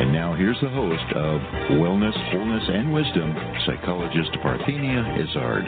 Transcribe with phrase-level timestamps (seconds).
[0.00, 1.40] And now here's the host of
[1.78, 3.34] Wellness, Wholeness, and Wisdom,
[3.66, 5.66] psychologist Parthenia Izzard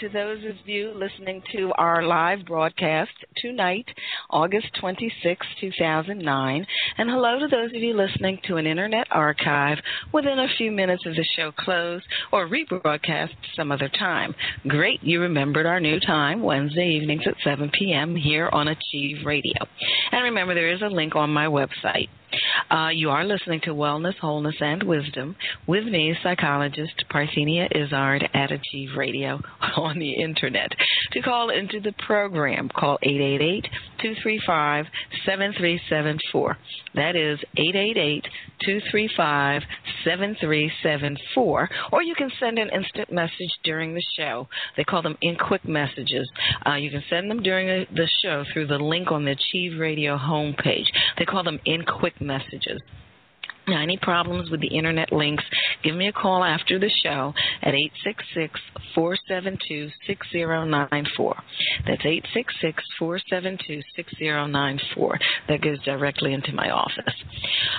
[0.00, 3.86] to those of you listening to our live broadcast tonight,
[4.28, 6.66] August 26, 2009.
[6.98, 9.78] And hello to those of you listening to an internet archive
[10.12, 14.34] within a few minutes of the show close or rebroadcast some other time.
[14.66, 18.16] Great, you remembered our new time, Wednesday evenings at 7 p.m.
[18.16, 19.54] here on Achieve Radio.
[20.10, 22.08] And remember, there is a link on my website.
[22.70, 28.50] Uh, you are listening to Wellness, Wholeness, and Wisdom with me, psychologist Parthenia Izzard at
[28.50, 29.40] Achieve Radio
[29.84, 30.72] on the internet.
[31.12, 33.64] To call into the program, call 888
[34.00, 34.86] 235
[35.24, 36.58] 7374.
[36.94, 38.24] That is 888
[38.64, 39.62] 235
[40.04, 41.68] 7374.
[41.92, 44.48] Or you can send an instant message during the show.
[44.76, 46.28] They call them in quick messages.
[46.66, 50.16] Uh, you can send them during the show through the link on the Achieve Radio
[50.16, 50.86] homepage.
[51.18, 52.80] They call them in quick messages.
[53.66, 55.44] Now, any problems with the internet links,
[55.82, 58.60] give me a call after the show at 866
[58.94, 61.36] 472 6094.
[61.86, 65.18] That's 866 472 6094.
[65.48, 67.14] That goes directly into my office.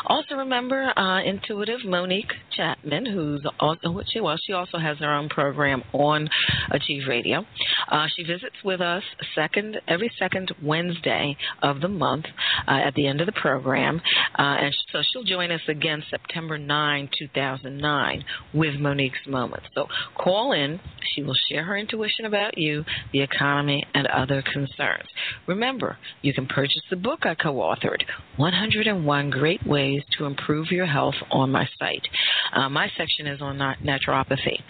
[0.05, 5.29] Also, remember uh, intuitive Monique Chapman, who's also, she, well, she also has her own
[5.29, 6.29] program on
[6.71, 7.45] Achieve Radio.
[7.89, 9.03] Uh, she visits with us
[9.35, 12.25] second every second Wednesday of the month
[12.67, 14.01] uh, at the end of the program.
[14.37, 18.23] Uh, and so she'll join us again September 9, 2009,
[18.53, 19.67] with Monique's moments.
[19.73, 20.79] So call in.
[21.13, 25.09] She will share her intuition about you, the economy, and other concerns.
[25.47, 28.03] Remember, you can purchase the book I co authored,
[28.37, 32.07] 101 Great Ways to Improve Your Health, on my site.
[32.53, 34.61] Uh, my section is on naturopathy.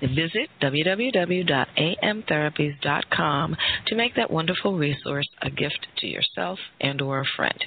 [0.00, 7.62] Visit www.amtherapies.com to make that wonderful resource a gift to yourself and or a friend.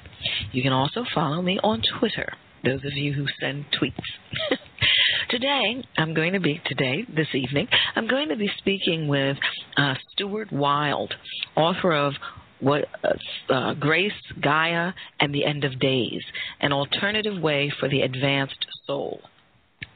[0.51, 4.57] You can also follow me on Twitter those of you who send tweets.
[5.29, 9.37] today, I'm going to be, today, this evening, I'm going to be speaking with
[9.77, 11.13] uh, Stuart Wilde,
[11.55, 12.13] author of
[12.59, 16.21] what uh, uh, Grace, Gaia, and the End of Days,
[16.61, 19.21] an alternative way for the advanced soul.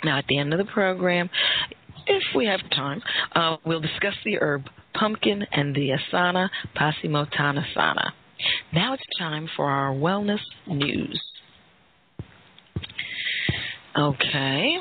[0.03, 1.29] Now, at the end of the program,
[2.05, 3.01] if we have time,
[3.34, 8.11] uh, we'll discuss the herb pumpkin and the asana Paschimottanasana.
[8.73, 11.22] Now it's time for our wellness news.
[13.95, 14.78] Okay.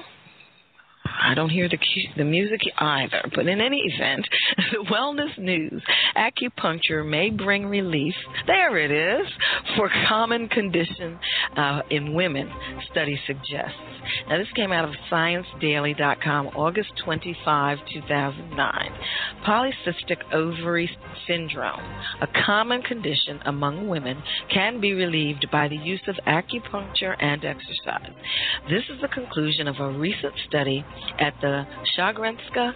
[1.22, 1.78] I don't hear the
[2.16, 3.22] the music either.
[3.34, 4.26] But in any event,
[4.72, 5.82] the wellness news:
[6.16, 8.14] acupuncture may bring relief.
[8.46, 9.26] There it is
[9.76, 11.18] for common condition
[11.56, 12.50] uh, in women.
[12.90, 13.76] Study suggests.
[14.28, 18.90] Now, this came out of ScienceDaily.com, August 25, 2009.
[19.44, 20.88] Polycystic ovary
[21.26, 21.80] syndrome,
[22.20, 24.22] a common condition among women,
[24.52, 28.12] can be relieved by the use of acupuncture and exercise.
[28.68, 30.84] This is the conclusion of a recent study
[31.18, 31.66] at the
[31.96, 32.72] Sahlgrenska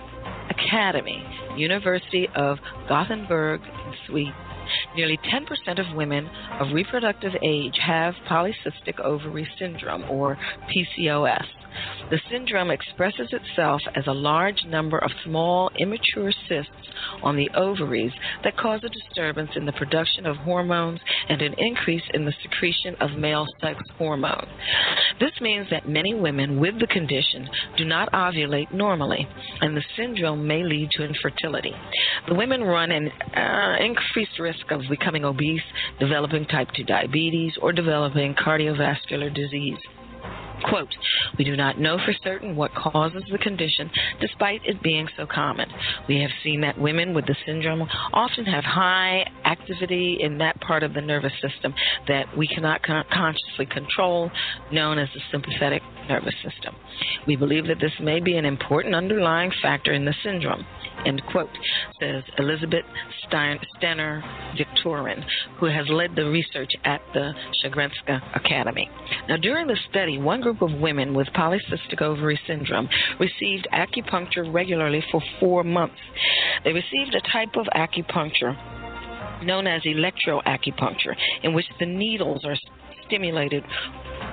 [0.50, 1.24] Academy,
[1.56, 3.60] University of Gothenburg
[4.06, 4.34] Sweden.
[4.94, 6.28] Nearly 10% of women
[6.60, 10.38] of reproductive age have polycystic ovary syndrome, or
[10.68, 11.44] PCOS.
[12.10, 16.70] The syndrome expresses itself as a large number of small, immature cysts
[17.22, 18.12] on the ovaries
[18.44, 22.96] that cause a disturbance in the production of hormones and an increase in the secretion
[23.00, 24.46] of male sex hormone.
[25.20, 29.28] This means that many women with the condition do not ovulate normally,
[29.60, 31.74] and the syndrome may lead to infertility.
[32.28, 35.62] The women run an uh, increased risk of becoming obese,
[35.98, 39.78] developing type 2 diabetes, or developing cardiovascular disease.
[40.68, 40.94] Quote,
[41.38, 43.90] we do not know for certain what causes the condition,
[44.20, 45.68] despite it being so common.
[46.08, 50.82] We have seen that women with the syndrome often have high activity in that part
[50.82, 51.74] of the nervous system
[52.08, 54.30] that we cannot con- consciously control,
[54.72, 56.74] known as the sympathetic nervous system.
[57.26, 60.66] We believe that this may be an important underlying factor in the syndrome
[61.06, 61.50] end quote,
[62.00, 62.84] says Elizabeth
[63.26, 64.22] Stenner
[64.56, 65.24] Victorin,
[65.58, 67.32] who has led the research at the
[67.62, 68.88] Sahlgrenska Academy.
[69.28, 72.88] Now, during the study, one group of women with polycystic ovary syndrome
[73.18, 75.96] received acupuncture regularly for four months.
[76.64, 78.56] They received a type of acupuncture
[79.44, 82.56] known as electroacupuncture, in which the needles are
[83.10, 83.64] stimulated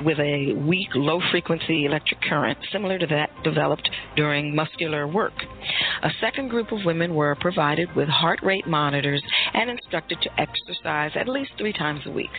[0.05, 5.33] with a weak, low frequency electric current, similar to that developed during muscular work.
[6.03, 11.11] A second group of women were provided with heart rate monitors and instructed to exercise
[11.15, 12.29] at least three times a week.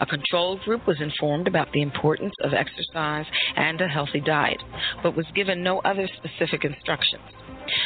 [0.00, 3.26] A control group was informed about the importance of exercise
[3.56, 4.62] and a healthy diet,
[5.02, 7.22] but was given no other specific instructions.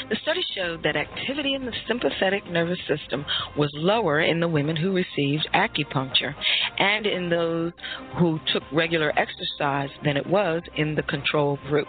[0.09, 3.25] The study showed that activity in the sympathetic nervous system
[3.57, 6.35] was lower in the women who received acupuncture
[6.79, 7.73] and in those
[8.19, 11.89] who took regular exercise than it was in the control group.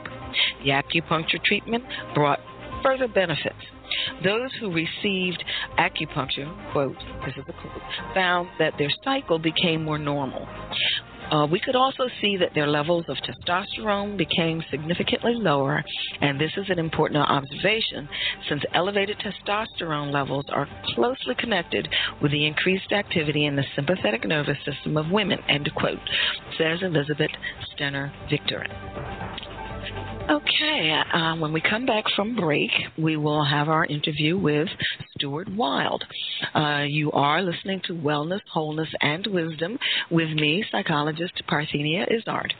[0.63, 2.40] The acupuncture treatment brought
[2.84, 3.56] further benefits.
[4.24, 5.44] Those who received
[5.78, 7.81] acupuncture, quote, this is a quote,
[8.13, 10.48] found that their cycle became more normal.
[11.31, 15.84] Uh, we could also see that their levels of testosterone became significantly lower,
[16.22, 18.08] and this is an important observation
[18.50, 21.88] since elevated testosterone levels are closely connected
[22.22, 26.00] with the increased activity in the sympathetic nervous system of women, end quote,
[26.58, 27.31] says Elizabeth
[27.75, 29.12] Stenner Victorin.
[30.30, 34.70] Okay, uh, when we come back from break, we will have our interview with
[35.18, 36.06] Stuart Wilde.
[36.56, 39.78] Uh, you are listening to Wellness, Wholeness, and Wisdom
[40.10, 42.54] with me, psychologist Parthenia Izzard.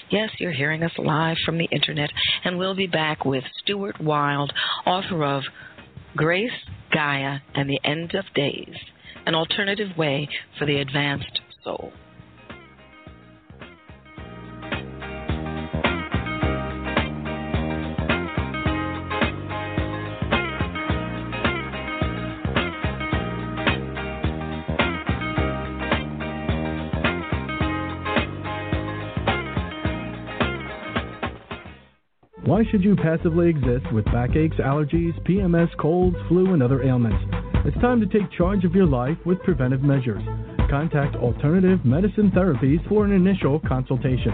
[0.10, 2.10] Yes, you're hearing us live from the internet,
[2.44, 4.52] and we'll be back with Stuart Wilde,
[4.86, 5.44] author of
[6.16, 6.52] Grace,
[6.92, 8.76] Gaia, and the End of Days,
[9.26, 10.30] an alternative way
[10.60, 11.92] for the advanced soul.
[32.54, 37.18] Why should you passively exist with backaches, allergies, PMS, colds, flu, and other ailments?
[37.66, 40.22] It's time to take charge of your life with preventive measures.
[40.70, 44.34] Contact Alternative Medicine Therapies for an initial consultation.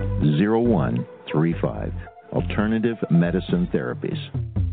[0.51, 1.93] 0135.
[2.33, 4.64] Alternative Medicine Therapies.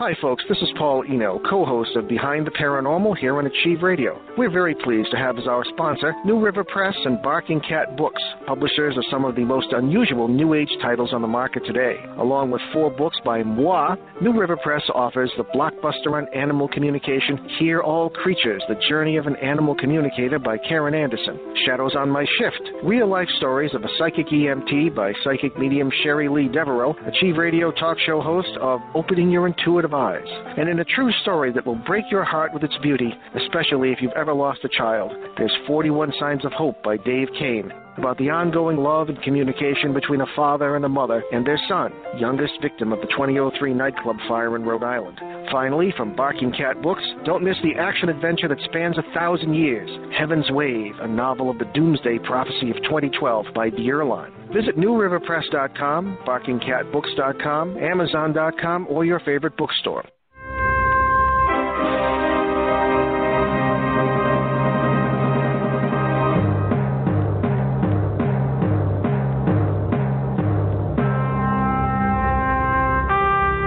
[0.00, 0.42] Hi, folks.
[0.48, 4.18] This is Paul Eno, co host of Behind the Paranormal here on Achieve Radio.
[4.38, 8.22] We're very pleased to have as our sponsor New River Press and Barking Cat Books,
[8.46, 11.96] publishers of some of the most unusual New Age titles on the market today.
[12.16, 17.36] Along with four books by moi, New River Press offers the blockbuster on animal communication,
[17.58, 22.24] Hear All Creatures The Journey of an Animal Communicator by Karen Anderson, Shadows on My
[22.38, 27.36] Shift, real life stories of a psychic EMT by psychic medium Sherry Lee Devereaux, Achieve
[27.36, 30.26] Radio talk show host of Opening Your Intuitive eyes.
[30.56, 34.00] And in a true story that will break your heart with its beauty, especially if
[34.00, 38.30] you've ever lost a child, there's 41 Signs of Hope by Dave Kane about the
[38.30, 42.92] ongoing love and communication between a father and a mother and their son, youngest victim
[42.92, 45.18] of the 2003 nightclub fire in Rhode Island.
[45.50, 49.90] Finally, from Barking Cat Books, don't miss the action adventure that spans a thousand years,
[50.16, 54.39] Heaven's Wave, a novel of the doomsday prophecy of 2012 by Dierline.
[54.52, 60.04] Visit newriverpress.com, barkingcatbooks.com, amazon.com, or your favorite bookstore.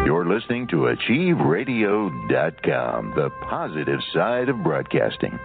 [0.06, 5.40] You're listening to AchieveRadio.com, the positive side of broadcasting.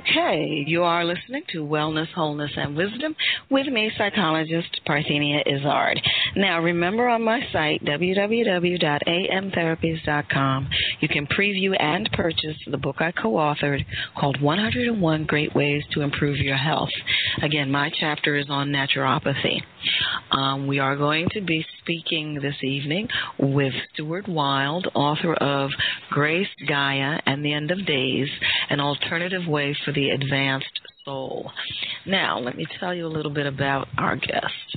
[0.00, 3.14] Okay, you are listening to Wellness, Wholeness, and Wisdom
[3.50, 6.00] with me, psychologist Parthenia Izzard.
[6.36, 10.68] Now, remember on my site, www.amtherapies.com,
[11.00, 13.84] you can preview and purchase the book I co authored
[14.18, 16.90] called 101 Great Ways to Improve Your Health.
[17.42, 19.62] Again, my chapter is on naturopathy.
[20.30, 23.08] Um, we are going to be speaking this evening
[23.38, 25.70] with Stuart Wilde, author of
[26.10, 28.28] Grace, Gaia, and the End of Days,
[28.68, 31.50] an alternative way for the advanced soul.
[32.06, 34.76] Now, let me tell you a little bit about our guest.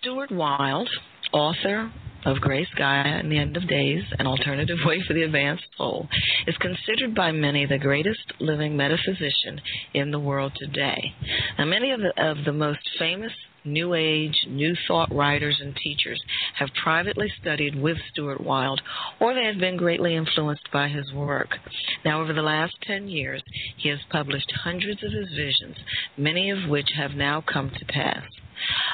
[0.00, 0.88] Stuart Wilde,
[1.32, 1.92] author
[2.24, 6.08] of Grace Gaia and the End of Days, an alternative way for the advanced soul,
[6.46, 9.60] is considered by many the greatest living metaphysician
[9.94, 11.14] in the world today.
[11.58, 13.32] Now, many of the, of the most famous
[13.64, 16.20] New Age, New Thought writers and teachers
[16.56, 18.80] have privately studied with Stuart Wilde,
[19.20, 21.58] or they have been greatly influenced by his work.
[22.04, 23.42] Now, over the last 10 years,
[23.76, 25.76] he has published hundreds of his visions,
[26.16, 28.24] many of which have now come to pass.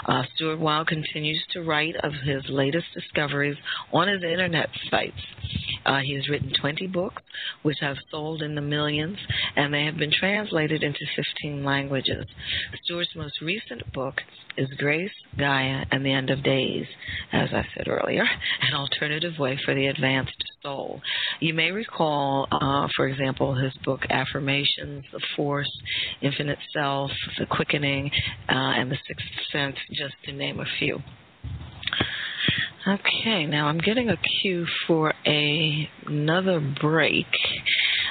[0.07, 3.57] Uh, Stuart Wilde continues to write of his latest discoveries
[3.93, 5.21] on his internet sites.
[5.85, 7.23] Uh, he has written 20 books,
[7.63, 9.19] which have sold in the millions,
[9.57, 12.27] and they have been translated into 15 languages.
[12.85, 14.21] Stuart's most recent book
[14.57, 16.87] is Grace, Gaia, and the End of Days,
[17.33, 18.25] as I said earlier,
[18.63, 21.01] an alternative way for the advanced soul.
[21.41, 25.71] You may recall, uh, for example, his book Affirmations, The Force,
[26.23, 28.11] Infinite Self, The Quickening,
[28.49, 31.01] uh, and The Sixth Sense, just to name a few.
[32.87, 37.27] Okay, now I'm getting a cue for a, another break.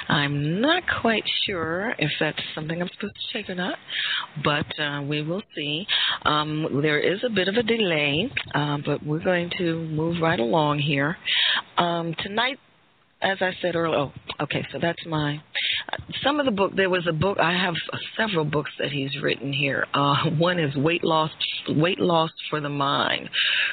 [0.08, 3.78] I'm not quite sure if that's something I'm supposed to take or not,
[4.42, 5.86] but uh, we will see.
[6.24, 10.40] Um, there is a bit of a delay, uh, but we're going to move right
[10.40, 11.16] along here.
[11.78, 12.58] Um, tonight,
[13.22, 14.12] as I said earlier, oh,
[14.42, 15.40] okay, so that's my.
[16.22, 17.74] Some of the book, there was a book, I have
[18.16, 19.86] several books that he's written here.
[19.92, 21.30] Uh, one is Weight Loss,
[21.68, 23.28] Weight Loss for the Mind.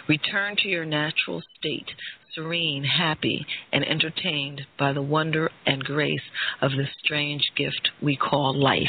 [0.08, 1.88] Return to your natural state,
[2.34, 6.22] serene, happy, and entertained by the wonder and grace
[6.62, 8.88] of this strange gift we call life.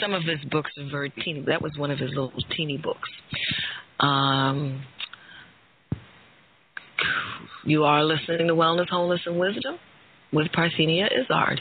[0.00, 1.44] Some of his books are very teeny.
[1.46, 3.08] That was one of his little teeny books.
[4.00, 4.84] Um,
[7.64, 9.78] you are listening to Wellness, Wholeness, and Wisdom
[10.32, 11.60] with Parthenia Izzard.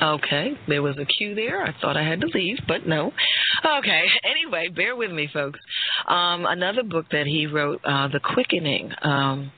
[0.00, 1.62] Okay, there was a cue there.
[1.62, 3.12] I thought I had to leave, but no.
[3.78, 5.58] Okay, anyway, bear with me, folks.
[6.06, 8.92] Um, another book that he wrote, uh, The Quickening.
[9.02, 9.50] Um,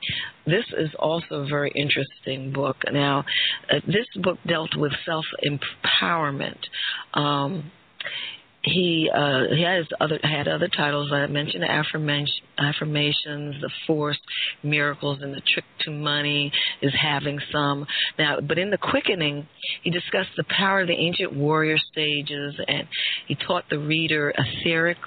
[0.45, 2.77] this is also a very interesting book.
[2.91, 3.23] Now,
[3.69, 6.57] uh, this book dealt with self empowerment.
[7.13, 7.71] Um,
[8.63, 11.11] he uh, he has other had other titles.
[11.11, 14.19] I mentioned the affirmation, affirmations, the force,
[14.63, 16.51] miracles, and the trick to money
[16.81, 17.85] is having some
[18.19, 18.39] now.
[18.39, 19.47] But in the quickening,
[19.83, 22.87] he discussed the power of the ancient warrior stages, and
[23.27, 24.97] he taught the reader etheric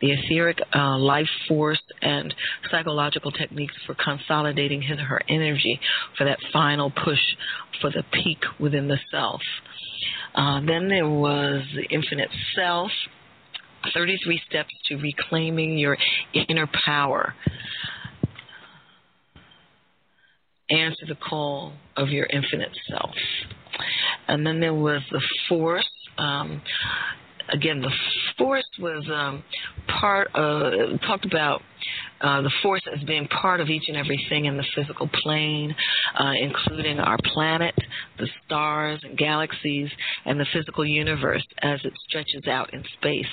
[0.00, 2.34] the etheric uh, life force and
[2.70, 5.80] psychological techniques for consolidating his or her energy
[6.16, 7.18] for that final push
[7.80, 9.40] for the peak within the self.
[10.34, 12.90] Uh, then there was infinite self,
[13.94, 15.96] 33 steps to reclaiming your
[16.48, 17.34] inner power.
[20.70, 23.14] answer the call of your infinite self.
[24.26, 25.88] And then there was the force.
[26.18, 26.60] Um,
[27.48, 27.92] again, the
[28.36, 29.42] force was um,
[30.00, 31.62] part of, talked about
[32.20, 35.74] uh, the force as being part of each and everything in the physical plane,
[36.18, 37.74] uh, including our planet,
[38.18, 39.90] the stars and galaxies,
[40.24, 43.26] and the physical universe as it stretches out in space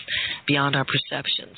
[0.48, 1.58] beyond our perceptions.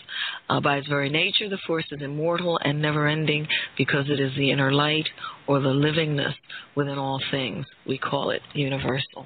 [0.49, 4.35] Uh, by its very nature, the force is immortal and never ending because it is
[4.35, 5.07] the inner light
[5.47, 6.35] or the livingness
[6.75, 7.65] within all things.
[7.85, 9.25] We call it universal.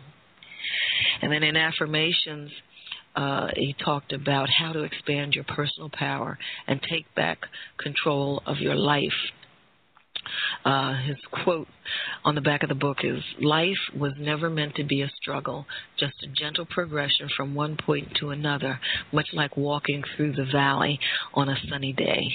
[1.21, 2.51] And then in affirmations,
[3.15, 7.39] uh, he talked about how to expand your personal power and take back
[7.77, 9.11] control of your life.
[10.65, 11.67] Uh, his quote
[12.23, 15.65] on the back of the book is Life was never meant to be a struggle,
[15.97, 18.79] just a gentle progression from one point to another,
[19.11, 20.99] much like walking through the valley
[21.33, 22.27] on a sunny day.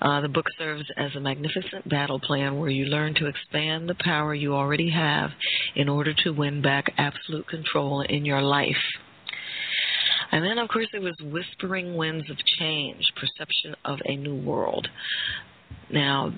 [0.00, 3.96] Uh, the book serves as a magnificent battle plan where you learn to expand the
[4.00, 5.30] power you already have
[5.74, 8.76] in order to win back absolute control in your life.
[10.30, 14.88] And then, of course, there was Whispering Winds of Change, Perception of a New World.
[15.90, 16.32] Now,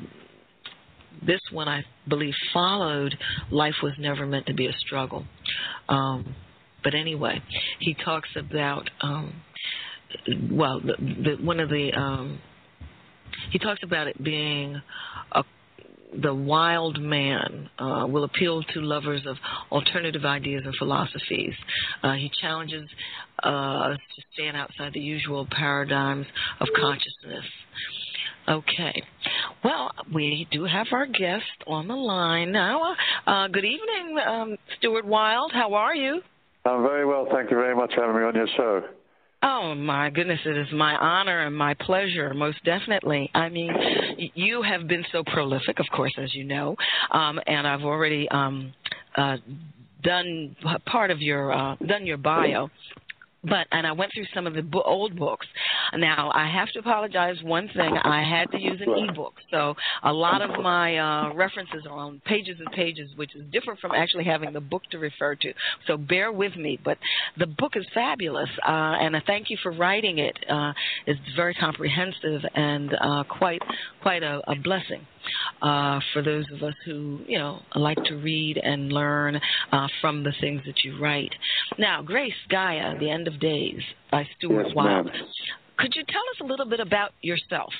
[1.25, 3.17] this one I believe followed
[3.51, 5.25] Life Was Never Meant to Be a Struggle.
[5.89, 6.35] Um,
[6.83, 7.43] but anyway,
[7.81, 9.35] he talks about, um,
[10.51, 12.39] well, the, the, one of the, um,
[13.51, 14.81] he talks about it being
[15.33, 15.45] a
[16.23, 19.37] the wild man uh, will appeal to lovers of
[19.73, 21.55] alternative ideas and philosophies.
[22.03, 22.89] Uh, he challenges
[23.43, 26.27] uh, us to stand outside the usual paradigms
[26.61, 27.45] of consciousness.
[28.49, 29.03] Okay.
[29.63, 32.95] Well, we do have our guest on the line now.
[33.27, 35.53] Uh, good evening, um, Stuart Wilde.
[35.53, 36.21] How are you?
[36.67, 37.27] I'm very well.
[37.33, 38.83] Thank you very much for having me on your show.
[39.43, 43.31] Oh my goodness, it is my honor and my pleasure, most definitely.
[43.35, 43.71] I mean,
[44.35, 46.77] you have been so prolific, of course, as you know,
[47.11, 48.73] um, and I've already um,
[49.17, 49.37] uh,
[50.03, 52.71] done part of your uh, done your bio
[53.45, 55.47] but and I went through some of the old books.
[55.97, 57.37] Now I have to apologize.
[57.43, 61.87] One thing I had to use an ebook, so a lot of my uh, references
[61.89, 65.35] are on pages and pages, which is different from actually having the book to refer
[65.37, 65.53] to.
[65.87, 66.79] So bear with me.
[66.85, 66.99] But
[67.39, 68.71] the book is fabulous, uh,
[69.01, 70.37] and I thank you for writing it.
[70.49, 70.73] Uh,
[71.07, 73.63] it's very comprehensive and uh, quite
[74.03, 75.07] quite a, a blessing
[75.63, 79.41] uh, for those of us who, you know, like to read and learn
[79.73, 81.33] uh, from the things that you write.
[81.79, 83.81] Now, Grace Gaia, The End of Days
[84.11, 85.11] by Stuart yes, Wilde.
[85.79, 87.73] Could you tell us a little bit about yourself?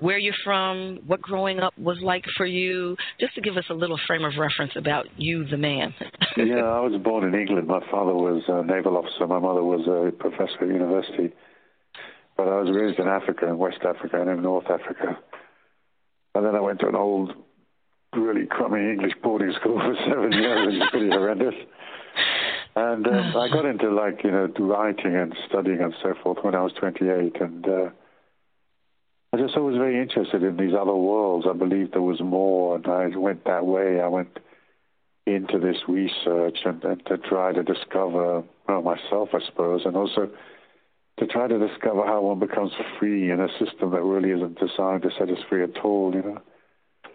[0.00, 3.74] Where you're from, what growing up was like for you, just to give us a
[3.74, 5.94] little frame of reference about you, the man.
[6.36, 7.68] yeah, I was born in England.
[7.68, 9.28] My father was a naval officer.
[9.28, 11.32] My mother was a professor at university.
[12.36, 15.18] But I was raised in Africa, in West Africa, and in North Africa.
[16.34, 17.32] And then I went to an old,
[18.12, 20.74] really crummy English boarding school for seven years.
[20.74, 21.54] It was pretty horrendous.
[22.76, 26.54] And um, I got into like you know writing and studying and so forth when
[26.54, 27.88] I was 28, and uh,
[29.32, 31.46] I just was very interested in these other worlds.
[31.48, 34.02] I believed there was more, and I went that way.
[34.02, 34.38] I went
[35.26, 40.28] into this research and, and to try to discover well, myself, I suppose, and also
[41.18, 45.02] to try to discover how one becomes free in a system that really isn't designed
[45.02, 46.42] to set us free at all, you know.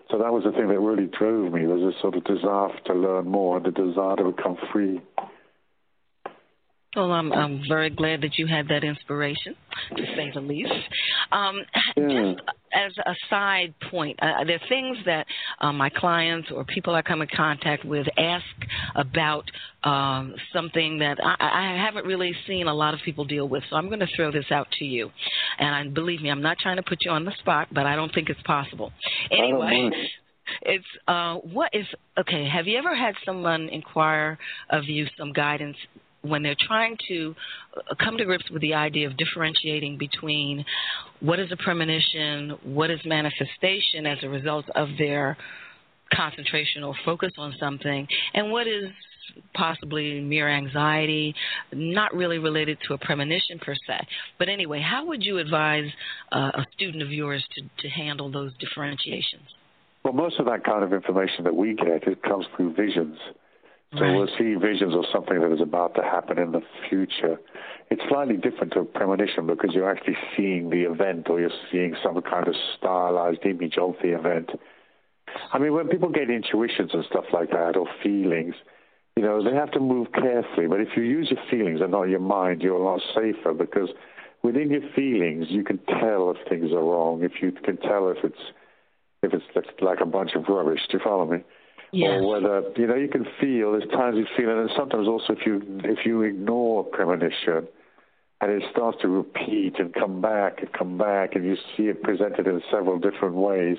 [0.09, 2.93] So that was the thing that really drove me, was this sort of desire to
[2.93, 4.99] learn more and the desire to become free.
[6.95, 9.55] Well, I'm I'm very glad that you had that inspiration,
[9.95, 10.73] to say the least.
[11.31, 11.61] Um,
[11.95, 12.33] yeah.
[12.33, 12.41] Just
[12.73, 15.25] as a side point, uh, there are things that
[15.61, 18.45] uh, my clients or people I come in contact with ask
[18.95, 19.45] about
[19.85, 23.63] um, something that I, I haven't really seen a lot of people deal with.
[23.69, 25.11] So I'm going to throw this out to you,
[25.59, 27.95] and I, believe me, I'm not trying to put you on the spot, but I
[27.95, 28.91] don't think it's possible.
[29.31, 29.91] Anyway
[30.63, 31.85] it's uh what is
[32.19, 34.37] okay have you ever had someone inquire
[34.69, 35.77] of you some guidance
[36.21, 37.35] when they're trying to
[37.75, 40.63] uh, come to grips with the idea of differentiating between
[41.19, 45.37] what is a premonition, what is manifestation as a result of their
[46.13, 48.91] concentration or focus on something, and what is
[49.53, 51.33] possibly mere anxiety,
[51.71, 54.05] not really related to a premonition per se.
[54.37, 55.89] But anyway, how would you advise
[56.31, 59.43] uh, a student of yours to, to handle those differentiations?
[60.03, 63.17] Well, most of that kind of information that we get, it comes through visions.
[63.97, 64.15] So Right.
[64.15, 67.39] we'll see visions of something that is about to happen in the future.
[67.89, 71.95] It's slightly different to a premonition because you're actually seeing the event or you're seeing
[72.01, 74.51] some kind of stylized image of the event.
[75.51, 78.55] I mean, when people get intuitions and stuff like that or feelings,
[79.17, 80.67] you know, they have to move carefully.
[80.67, 83.89] But if you use your feelings and not your mind, you're a lot safer because
[84.41, 87.23] within your feelings, you can tell if things are wrong.
[87.23, 88.39] If you can tell if it's
[89.21, 90.79] if it's like a bunch of rubbish.
[90.89, 91.43] Do you follow me?
[91.93, 92.21] Yes.
[92.21, 93.73] Or whether you know you can feel.
[93.73, 97.67] There's times you feel it, and sometimes also if you if you ignore premonition,
[98.39, 102.01] and it starts to repeat and come back and come back, and you see it
[102.01, 103.77] presented in several different ways,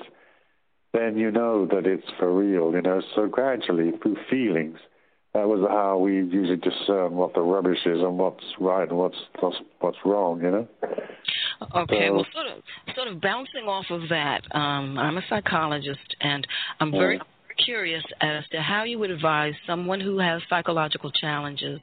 [0.93, 2.71] then you know that it's for real.
[2.71, 4.77] You know, so gradually through feelings
[5.33, 9.17] that was how we usually discern what the rubbish is and what's right and what's
[9.39, 10.67] what's, what's wrong, you know.
[11.75, 12.63] Okay, so, well, sort of,
[12.95, 16.45] sort of bouncing off of that, um, I'm a psychologist, and
[16.79, 17.23] I'm very yeah.
[17.53, 21.79] Curious as to how you would advise someone who has psychological challenges,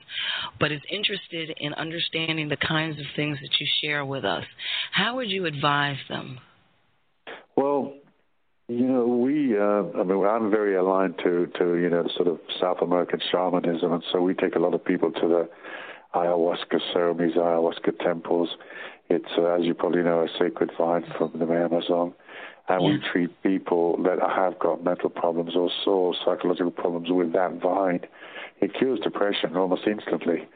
[0.58, 4.44] but is interested in understanding the kinds of things that you share with us.
[4.92, 6.38] How would you advise them?
[7.56, 7.94] Well,
[8.68, 12.38] you know, we, uh, I mean, I'm very aligned to, to, you know, sort of
[12.60, 15.48] South American shamanism, and so we take a lot of people to the
[16.14, 18.48] ayahuasca ceremonies, ayahuasca temples.
[19.08, 22.14] It's, uh, as you probably know, a sacred vine from the Amazon.
[22.70, 22.88] And yeah.
[22.88, 28.00] we treat people that have got mental problems or, or psychological problems with that vine.
[28.60, 30.46] It cures depression almost instantly.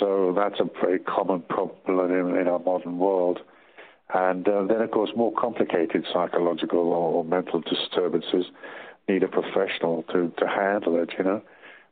[0.00, 3.38] So that's a very common problem in, in our modern world.
[4.12, 8.46] And uh, then, of course, more complicated psychological or, or, mental disturbances
[9.08, 11.40] need a professional to, to handle it, you know.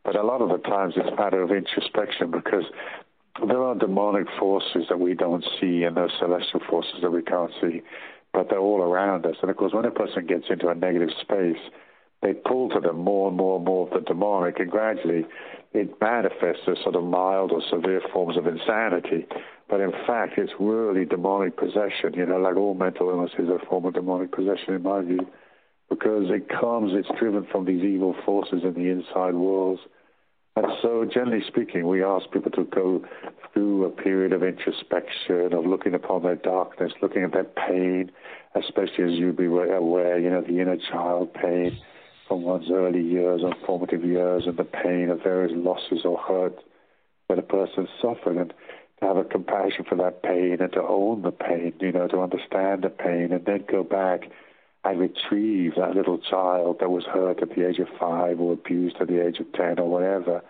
[0.04, 2.64] But a lot of the times it's a matter of introspection because
[3.46, 7.22] there are demonic forces that we don't see and there are celestial forces that we
[7.22, 7.82] can't see,
[8.32, 9.36] but they're all around us.
[9.42, 11.60] And of course, when a person gets into a negative space,
[12.22, 15.26] they pull to them more and more and more of the demonic, and gradually
[15.72, 19.26] it manifests as sort of mild or severe forms of insanity.
[19.68, 22.14] But in fact, it's really demonic possession.
[22.14, 25.26] You know, like all mental illness is a form of demonic possession, in my view,
[25.88, 29.80] because it comes, it's driven from these evil forces in the inside worlds.
[30.54, 33.04] And so, generally speaking, we ask people to go
[33.52, 38.10] through a period of introspection, of looking upon their darkness, looking at their pain,
[38.54, 41.78] especially as you be aware, you know, the inner child pain
[42.28, 46.58] from one's early years and formative years, and the pain of various losses or hurt
[47.28, 48.36] that a person suffered.
[48.36, 48.54] And
[49.00, 52.20] to have a compassion for that pain and to own the pain, you know, to
[52.20, 54.30] understand the pain and then go back
[54.84, 58.96] and retrieve that little child that was hurt at the age of five or abused
[59.00, 60.42] at the age of 10 or whatever.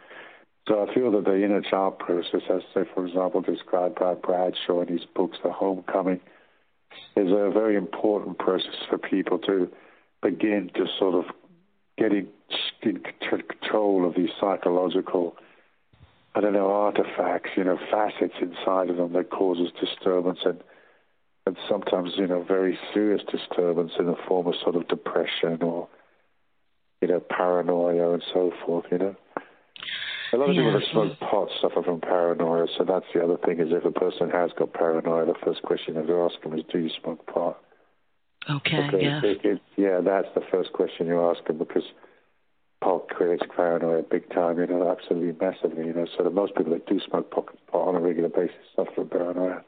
[0.68, 4.82] So I feel that the inner child process, as say, for example, described by Bradshaw
[4.82, 6.20] in his books, The Homecoming,
[7.16, 9.70] is a very important process for people to
[10.22, 11.24] begin to sort of
[11.98, 12.28] get in,
[12.82, 15.36] in control of these psychological
[16.34, 20.62] I don't know, artifacts, you know, facets inside of them that causes disturbance and
[21.44, 25.88] and sometimes, you know, very serious disturbance in the form of sort of depression or,
[27.00, 29.16] you know, paranoia and so forth, you know.
[30.32, 30.62] A lot of yeah.
[30.62, 33.92] people that smoke pot suffer from paranoia, so that's the other thing is if a
[33.92, 37.60] person has got paranoia, the first question you ask them is, do you smoke pot?
[38.48, 39.20] Okay, yeah.
[39.76, 41.84] yeah, that's the first question you ask them because
[42.80, 46.06] pot creates paranoia big time, you know, absolutely massively, you know.
[46.16, 49.08] So that most people that do smoke pot, pot on a regular basis suffer from
[49.08, 49.62] paranoia.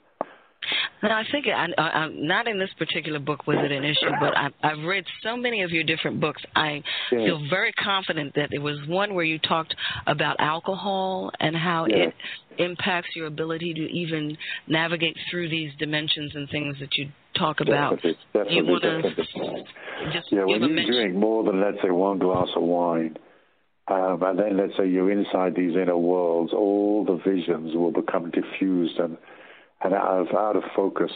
[1.03, 4.37] Now, I think I, I, not in this particular book was it an issue, but
[4.37, 6.43] I, I've read so many of your different books.
[6.55, 7.19] I yeah.
[7.19, 9.75] feel very confident that there was one where you talked
[10.07, 11.97] about alcohol and how yeah.
[11.97, 12.15] it
[12.59, 17.97] impacts your ability to even navigate through these dimensions and things that you talk about.
[17.97, 22.19] Definitely, definitely, you want to just yeah, when you drink more than let's say one
[22.19, 23.17] glass of wine,
[23.89, 28.31] um, and then let's say you're inside these inner worlds, all the visions will become
[28.31, 29.19] diffused and
[29.85, 31.13] and out of focus.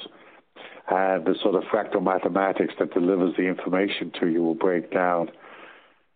[0.91, 5.31] And the sort of fractal mathematics that delivers the information to you will break down.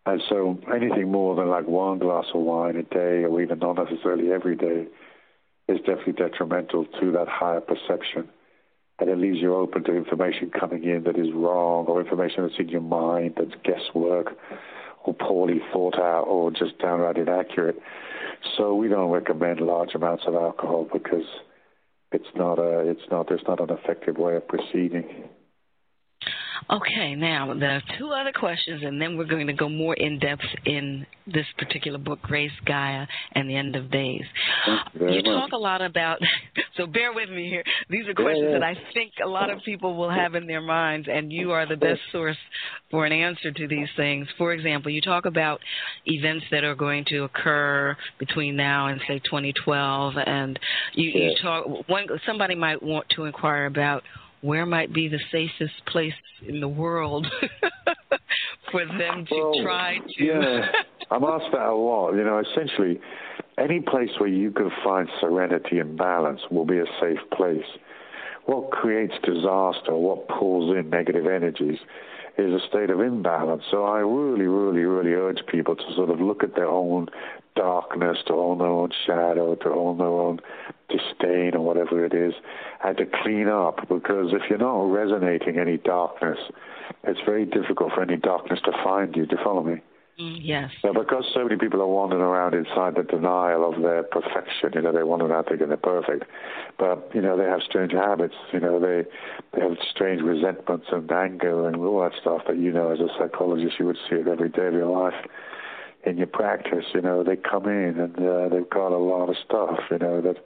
[0.06, 3.76] And so anything more than like one glass of wine a day, or even not
[3.76, 4.86] necessarily every day,
[5.68, 8.28] is definitely detrimental to that higher perception
[9.02, 12.58] and it leaves you open to information coming in that is wrong or information that's
[12.58, 14.36] in your mind that's guesswork
[15.04, 17.76] or poorly thought out or just downright inaccurate.
[18.56, 21.24] So we don't recommend large amounts of alcohol because
[22.12, 25.28] it's not a it's not there's not an effective way of proceeding.
[26.70, 30.18] Okay, now there are two other questions, and then we're going to go more in
[30.18, 34.22] depth in this particular book, Grace, Gaia, and the End of Days.
[34.94, 36.20] You, you talk a lot about,
[36.76, 37.62] so bear with me here.
[37.90, 38.58] These are questions yeah, yeah.
[38.58, 41.66] that I think a lot of people will have in their minds, and you are
[41.66, 42.36] the best source
[42.90, 44.26] for an answer to these things.
[44.38, 45.60] For example, you talk about
[46.06, 50.58] events that are going to occur between now and say 2012, and
[50.94, 51.30] you, yeah.
[51.30, 51.88] you talk.
[51.88, 54.02] One somebody might want to inquire about
[54.40, 56.14] where might be the safest place
[56.46, 57.26] in the world
[58.70, 60.24] for them to well, try to.
[60.24, 60.66] yeah,
[61.10, 62.12] I'm asked that a lot.
[62.12, 63.00] You know, essentially,
[63.62, 67.66] any place where you can find serenity and balance will be a safe place.
[68.46, 71.78] What creates disaster, what pulls in negative energies,
[72.38, 73.62] is a state of imbalance.
[73.70, 77.08] So I really, really, really urge people to sort of look at their own
[77.54, 80.40] darkness, to own their own shadow, to own their own
[80.88, 82.34] disdain or whatever it is,
[82.82, 83.88] and to clean up.
[83.88, 86.38] Because if you're not resonating any darkness,
[87.04, 89.26] it's very difficult for any darkness to find you.
[89.26, 89.82] Do you follow me?
[90.20, 90.70] Mm, yes.
[90.82, 94.82] So because so many people are wandering around inside the denial of their perfection, you
[94.82, 96.24] know, they wander around thinking they're perfect,
[96.78, 98.34] but you know they have strange habits.
[98.52, 99.04] You know, they
[99.54, 103.08] they have strange resentments and anger and all that stuff that you know as a
[103.18, 105.26] psychologist you would see it every day of your life
[106.04, 106.84] in your practice.
[106.92, 109.78] You know, they come in and uh, they've got a lot of stuff.
[109.90, 110.44] You know that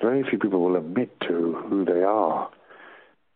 [0.00, 2.48] very few people will admit to who they are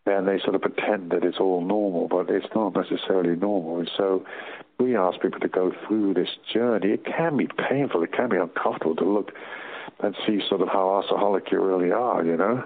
[0.05, 3.79] and they sort of pretend that it's all normal, but it's not necessarily normal.
[3.79, 4.25] And so
[4.81, 6.91] we ask people to go through this journey.
[6.91, 9.31] It can be painful, it can be uncomfortable to look
[9.99, 12.63] and see sort of how alcoholic you really are, you know?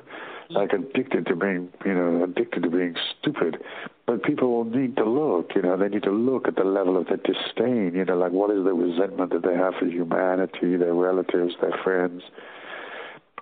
[0.50, 3.58] Like addicted to being, you know, addicted to being stupid.
[4.06, 7.08] But people need to look, you know, they need to look at the level of
[7.08, 10.94] their disdain, you know, like what is the resentment that they have for humanity, their
[10.94, 12.22] relatives, their friends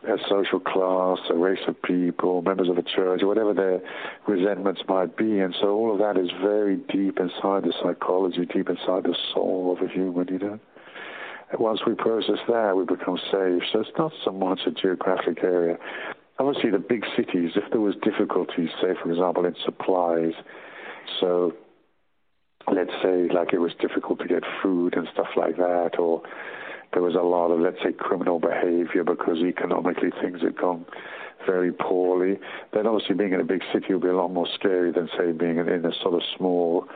[0.05, 3.81] a social class, a race of people, members of a church, whatever their
[4.27, 5.39] resentments might be.
[5.39, 9.75] And so all of that is very deep inside the psychology, deep inside the soul
[9.77, 10.59] of a human, you know.
[11.51, 13.63] And once we process that, we become safe.
[13.71, 15.77] So it's not so much a geographic area.
[16.39, 20.33] Obviously, the big cities, if there was difficulties, say, for example, in supplies,
[21.19, 21.53] so
[22.73, 26.23] let's say like it was difficult to get food and stuff like that, or
[26.93, 30.85] there was a lot of, let's say, criminal behavior because economically things had gone
[31.45, 32.39] very poorly.
[32.73, 35.31] Then obviously being in a big city would be a lot more scary than, say,
[35.31, 36.87] being in, in a sort of small,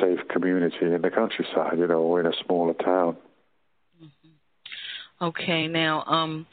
[0.00, 3.16] safe community in the countryside, you know, or in a smaller town.
[4.02, 5.24] Mm-hmm.
[5.24, 6.46] Okay, now, um,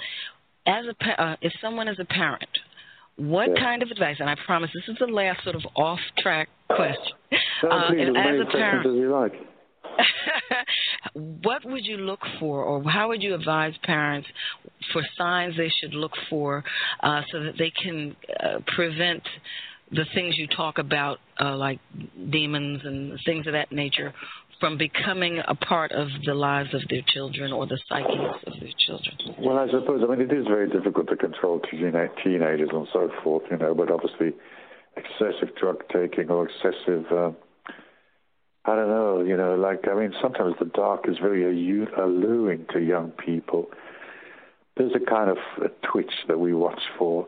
[0.65, 2.49] as a uh, if someone is a parent,
[3.15, 3.61] what yeah.
[3.61, 4.17] kind of advice?
[4.19, 7.13] And I promise this is the last sort of off-track question.
[7.63, 9.33] No, uh, as a parent, as you like.
[11.13, 14.27] what would you look for, or how would you advise parents
[14.93, 16.63] for signs they should look for
[17.01, 19.23] uh, so that they can uh, prevent
[19.91, 21.79] the things you talk about, uh, like
[22.29, 24.13] demons and things of that nature,
[24.59, 28.69] from becoming a part of the lives of their children or the psyches of their
[28.77, 29.35] children?
[29.39, 33.43] Well, I suppose, I mean, it is very difficult to control teenagers and so forth,
[33.49, 34.33] you know, but obviously
[34.97, 37.05] excessive drug taking or excessive.
[37.11, 37.31] Uh,
[38.69, 41.43] I don't know, you know, like, I mean, sometimes the dark is very
[41.97, 43.69] alluring to young people.
[44.77, 47.27] There's a kind of a twitch that we watch for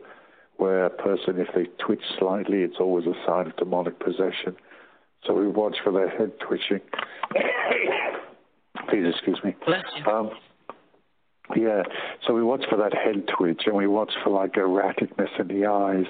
[0.56, 4.56] where a person, if they twitch slightly, it's always a sign of demonic possession.
[5.26, 6.80] So we watch for their head twitching.
[8.88, 9.56] Please excuse me.
[9.66, 10.12] Bless you.
[10.12, 10.30] Um,
[11.56, 11.82] yeah,
[12.24, 15.66] so we watch for that head twitch and we watch for like erraticness in the
[15.66, 16.06] eyes.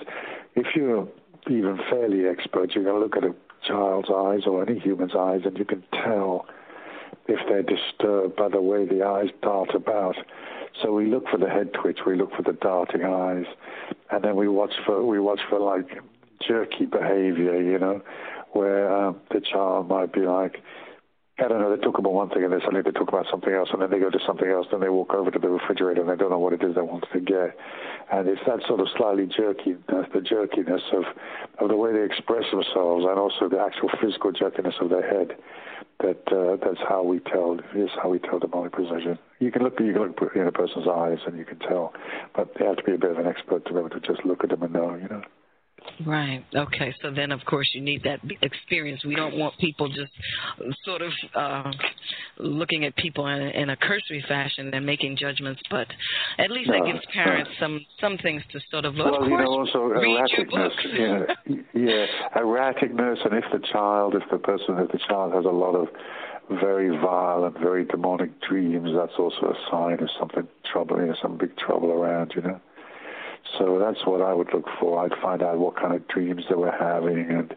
[0.55, 1.09] If you're
[1.49, 3.35] even fairly expert, you're going to look at a
[3.67, 6.47] child's eyes or any human's eyes, and you can tell
[7.29, 10.17] if they're disturbed by the way the eyes dart about.
[10.83, 13.47] So we look for the head twitch, we look for the darting eyes,
[14.11, 15.99] and then we watch for we watch for like
[16.47, 18.01] jerky behavior, you know,
[18.53, 20.63] where um, the child might be like
[21.39, 23.53] I don't know, they talk about one thing and then suddenly they talk about something
[23.53, 26.03] else and then they go to something else, then they walk over to the refrigerator
[26.03, 27.57] and they don't know what it is they want to get.
[28.13, 29.81] And it's that sort of slightly jerkiness,
[30.13, 31.05] the jerkiness of,
[31.59, 35.37] of the way they express themselves and also the actual physical jerkiness of their head.
[36.01, 39.19] That uh, that's how we tell is how we tell demonic possession.
[39.39, 41.93] You can look you can look in a person's eyes and you can tell,
[42.35, 44.25] but you have to be a bit of an expert to be able to just
[44.25, 45.23] look at them and know, you know.
[46.07, 46.45] Right.
[46.55, 46.95] Okay.
[47.03, 49.05] So then, of course, you need that experience.
[49.05, 50.13] We don't want people just
[50.85, 51.71] sort of uh,
[52.39, 55.87] looking at people in, in a cursory fashion and making judgments, but
[56.39, 57.67] at least no, that gives parents no.
[57.67, 58.95] some some things to sort of.
[58.95, 59.13] Look.
[59.13, 60.71] Well, of you know, also erraticness.
[60.93, 65.49] Yeah, yeah, erraticness, and if the child, if the person, if the child has a
[65.49, 65.89] lot of
[66.61, 71.91] very violent, very demonic dreams, that's also a sign of something troubling, some big trouble
[71.91, 72.61] around, you know.
[73.59, 75.05] So that's what I would look for.
[75.05, 77.55] I'd find out what kind of dreams they were having and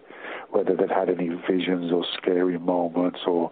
[0.51, 3.51] whether they've had any visions or scary moments or,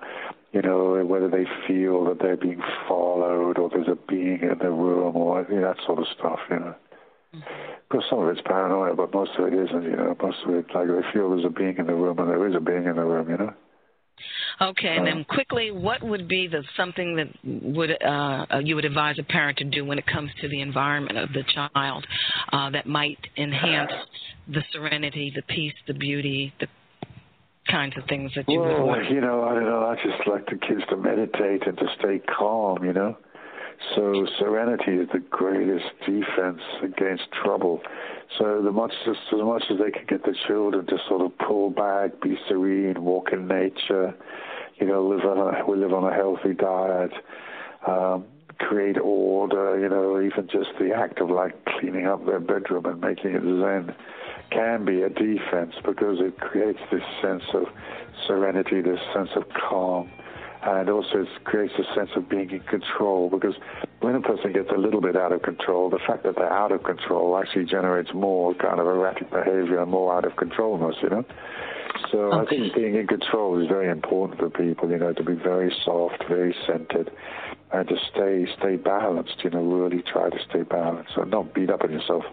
[0.51, 4.69] you know, whether they feel that they're being followed or there's a being in the
[4.69, 6.75] room or you know, that sort of stuff, you know.
[7.35, 7.71] Mm-hmm.
[7.89, 10.15] Because some of it's paranoia, but most of it isn't, you know.
[10.21, 12.55] Most of it, like, they feel there's a being in the room and there is
[12.55, 13.53] a being in the room, you know.
[14.61, 18.85] Okay, and then quickly, what would be the something that would uh, uh, you would
[18.85, 22.05] advise a parent to do when it comes to the environment of the child
[22.51, 23.91] uh, that might enhance
[24.47, 26.67] the serenity, the peace, the beauty, the
[27.69, 29.09] kinds of things that you well, would want?
[29.09, 29.85] you know, I don't know.
[29.85, 32.83] I just like the kids to meditate and to stay calm.
[32.83, 33.17] You know,
[33.95, 37.81] So serenity is the greatest defense against trouble.
[38.39, 41.37] So the much as, as much as they can get the children to sort of
[41.37, 44.15] pull back, be serene, walk in nature,
[44.77, 47.11] you know, live on a, we live on a healthy diet,
[47.87, 48.25] um,
[48.59, 52.99] create order, you know, even just the act of like cleaning up their bedroom and
[53.01, 53.95] making it zen
[54.51, 57.65] can be a defense because it creates this sense of
[58.27, 60.09] serenity, this sense of calm,
[60.65, 63.55] and also it creates a sense of being in control because
[63.99, 66.71] when a person gets a little bit out of control, the fact that they're out
[66.71, 71.09] of control actually generates more kind of erratic behavior and more out of controlness, you
[71.09, 71.25] know.
[72.11, 72.55] So okay.
[72.55, 75.73] I think being in control is very important for people, you know, to be very
[75.83, 77.11] soft, very centered,
[77.71, 81.69] and to stay stay balanced, you know, really try to stay balanced and not beat
[81.69, 82.23] up on yourself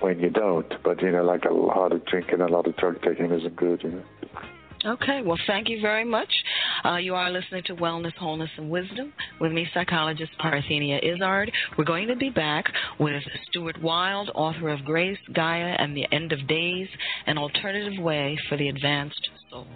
[0.00, 0.72] when you don't.
[0.82, 3.82] But you know, like a lot of drinking, a lot of drug taking isn't good,
[3.82, 4.02] you know.
[4.86, 6.28] Okay, well, thank you very much.
[6.84, 11.50] Uh, you are listening to Wellness, Wholeness, and Wisdom with me, psychologist Parthenia Izzard.
[11.78, 12.66] We're going to be back
[13.00, 16.86] with Stuart Wilde, author of Grace, Gaia, and the End of Days,
[17.26, 19.66] an alternative way for the advanced soul.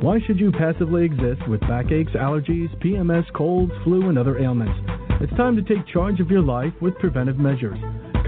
[0.00, 4.78] Why should you passively exist with backaches, allergies, PMS, colds, flu, and other ailments?
[5.22, 7.78] It's time to take charge of your life with preventive measures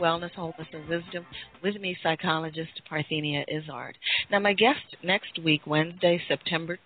[0.00, 1.26] Wellness, Wholeness, and Wisdom
[1.62, 3.96] with me, psychologist Parthenia Izzard.
[4.30, 6.78] Now, my guest next week, Wednesday, September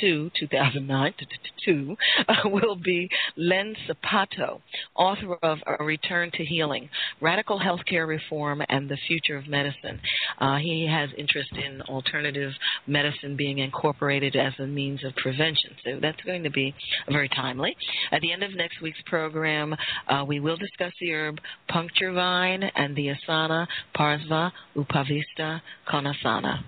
[0.00, 1.14] 2, 2009,
[1.64, 1.96] two,
[2.28, 4.60] uh, will be Len Saputo,
[4.94, 6.88] author of A Return to Healing,
[7.20, 10.00] Radical Healthcare Reform and the Future of Medicine.
[10.38, 12.52] Uh, he has interest in alternative
[12.86, 15.70] medicine being incorporated as a means of prevention.
[15.84, 16.74] So that's going to be
[17.08, 17.76] very timely.
[18.10, 19.74] At the end of next week's program,
[20.08, 26.64] uh, we will discuss the herb puncture vine and the asana Parsva Upavista Konasana.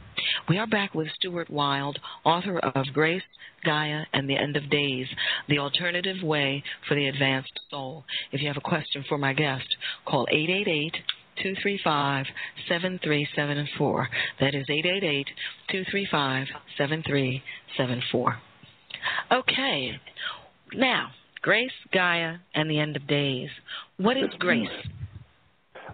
[0.49, 3.23] We are back with Stuart Wilde, author of Grace,
[3.65, 5.07] Gaia, and the End of Days,
[5.49, 8.05] The Alternative Way for the Advanced Soul.
[8.33, 9.67] If you have a question for my guest,
[10.07, 10.93] call 888
[11.43, 12.27] 235
[12.69, 14.09] 7374.
[14.41, 15.27] That is 888
[15.71, 16.47] 235
[16.77, 18.37] 7374.
[19.33, 19.93] Okay,
[20.75, 21.11] now,
[21.43, 23.51] Grace, Gaia, and the End of Days.
[23.97, 24.69] What is grace?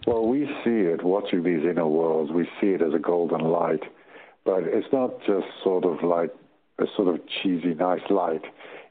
[0.07, 3.83] Well, we see it, watching these inner worlds, we see it as a golden light
[4.45, 6.35] but it's not just sort of like
[6.79, 8.45] a sort of cheesy, nice light.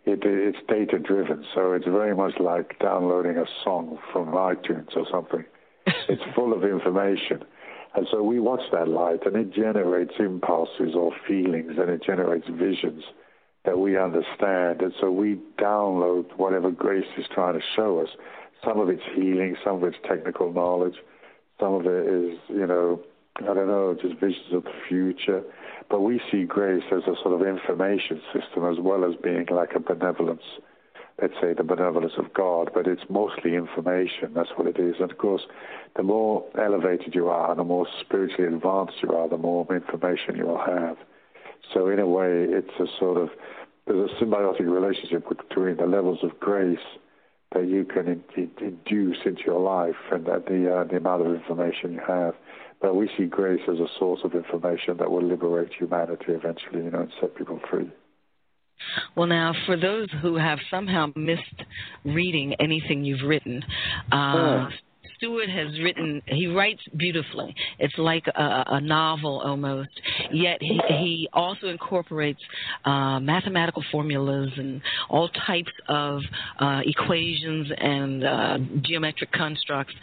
[0.06, 5.06] It, it's data driven, so it's very much like downloading a song from iTunes or
[5.12, 5.46] something.
[6.08, 7.44] it's full of information.
[7.96, 12.48] And so we watch that light, and it generates impulses or feelings, and it generates
[12.48, 13.04] visions
[13.66, 14.82] that we understand.
[14.82, 18.10] And so we download whatever grace is trying to show us.
[18.64, 20.96] Some of it's healing, some of it's technical knowledge,
[21.60, 23.02] some of it is, you know,
[23.42, 25.44] I don't know, just visions of the future.
[25.90, 29.72] But we see grace as a sort of information system as well as being like
[29.76, 30.44] a benevolence,
[31.22, 34.34] let's say the benevolence of God, but it's mostly information.
[34.36, 34.96] That's what it is.
[35.00, 35.42] And of course,
[35.96, 40.36] the more elevated you are, and the more spiritually advanced you are, the more information
[40.36, 40.98] you will have.
[41.74, 43.30] So in a way, it's a sort of,
[43.88, 46.78] there's a symbiotic relationship between the levels of grace
[47.54, 51.34] that you can in, in, induce into your life and the, uh, the amount of
[51.34, 52.36] information you have.
[52.82, 56.92] But we see grace as a source of information that will liberate humanity eventually, you
[56.92, 57.92] know, and set people free.
[59.16, 61.64] Well, now, for those who have somehow missed
[62.06, 63.64] reading anything you've written,
[64.12, 64.70] uh,
[65.20, 67.54] Stuart has written, he writes beautifully.
[67.78, 69.90] It's like a, a novel almost.
[70.32, 72.40] Yet he, he also incorporates
[72.86, 76.22] uh, mathematical formulas and all types of
[76.60, 79.94] uh, equations and uh, geometric constructs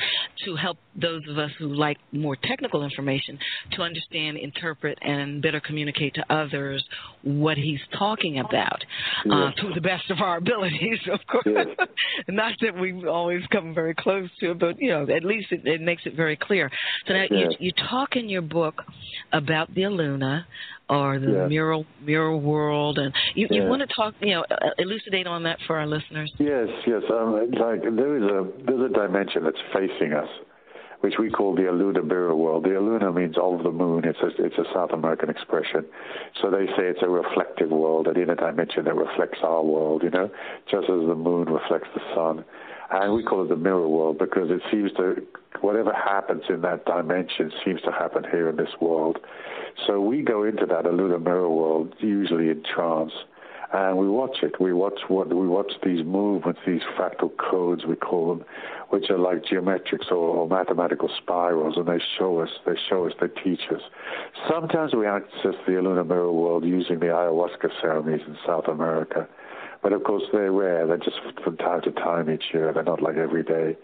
[0.45, 3.39] to help those of us who like more technical information
[3.73, 6.85] to understand, interpret, and better communicate to others
[7.23, 8.85] what he's talking about.
[9.31, 11.47] uh, to the best of our abilities, of course.
[11.47, 11.89] Yes.
[12.29, 15.67] Not that we always come very close to it, but you know, at least it,
[15.67, 16.71] it makes it very clear.
[17.07, 18.83] So now you, you talk in your book
[19.33, 20.45] about the Aluna
[20.89, 21.49] or the Yes.
[21.49, 25.59] mirror mirror world, and you, you want to talk, you know, uh, elucidate on that
[25.67, 26.33] for our listeners.
[26.39, 27.03] Yes, yes.
[27.11, 30.29] Um, like there is a there's a dimension that's facing us,
[31.01, 32.63] which we call the Aluna mirror world.
[32.65, 34.05] The Aluna means all of the moon.
[34.05, 35.85] It's a it's a South American expression.
[36.41, 40.05] So they say it's a reflective world, an inner dimension that reflects our world.
[40.05, 40.31] You know,
[40.71, 42.45] just as the moon reflects the sun,
[42.91, 45.27] and we call it the mirror world because it seems to
[45.61, 49.19] whatever happens in that dimension seems to happen here in this world.
[49.87, 53.13] So we go into that Aluna mirror world usually in trance
[53.73, 54.61] and we watch it.
[54.61, 58.45] We watch what we watch these movements, these fractal codes we call them,
[58.91, 63.13] which are like geometrics or, or mathematical spirals, and they show us, they show us,
[63.21, 63.83] they teach us.
[64.49, 69.29] Sometimes we access the Aluna mirror world using the ayahuasca ceremonies in South America,
[69.87, 70.85] but of course they're rare.
[70.85, 72.73] They're just from time to time each year.
[72.73, 73.77] They're not like every day.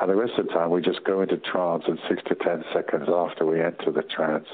[0.00, 2.62] And the rest of the time we just go into trance, and six to ten
[2.72, 4.46] seconds after we enter the trance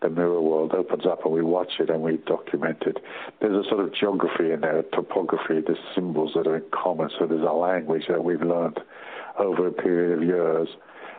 [0.00, 2.96] the mirror world opens up and we watch it and we document it.
[3.40, 7.26] There's a sort of geography in there, topography, there's symbols that are in common, so
[7.26, 8.80] there's a language that we've learned
[9.38, 10.68] over a period of years.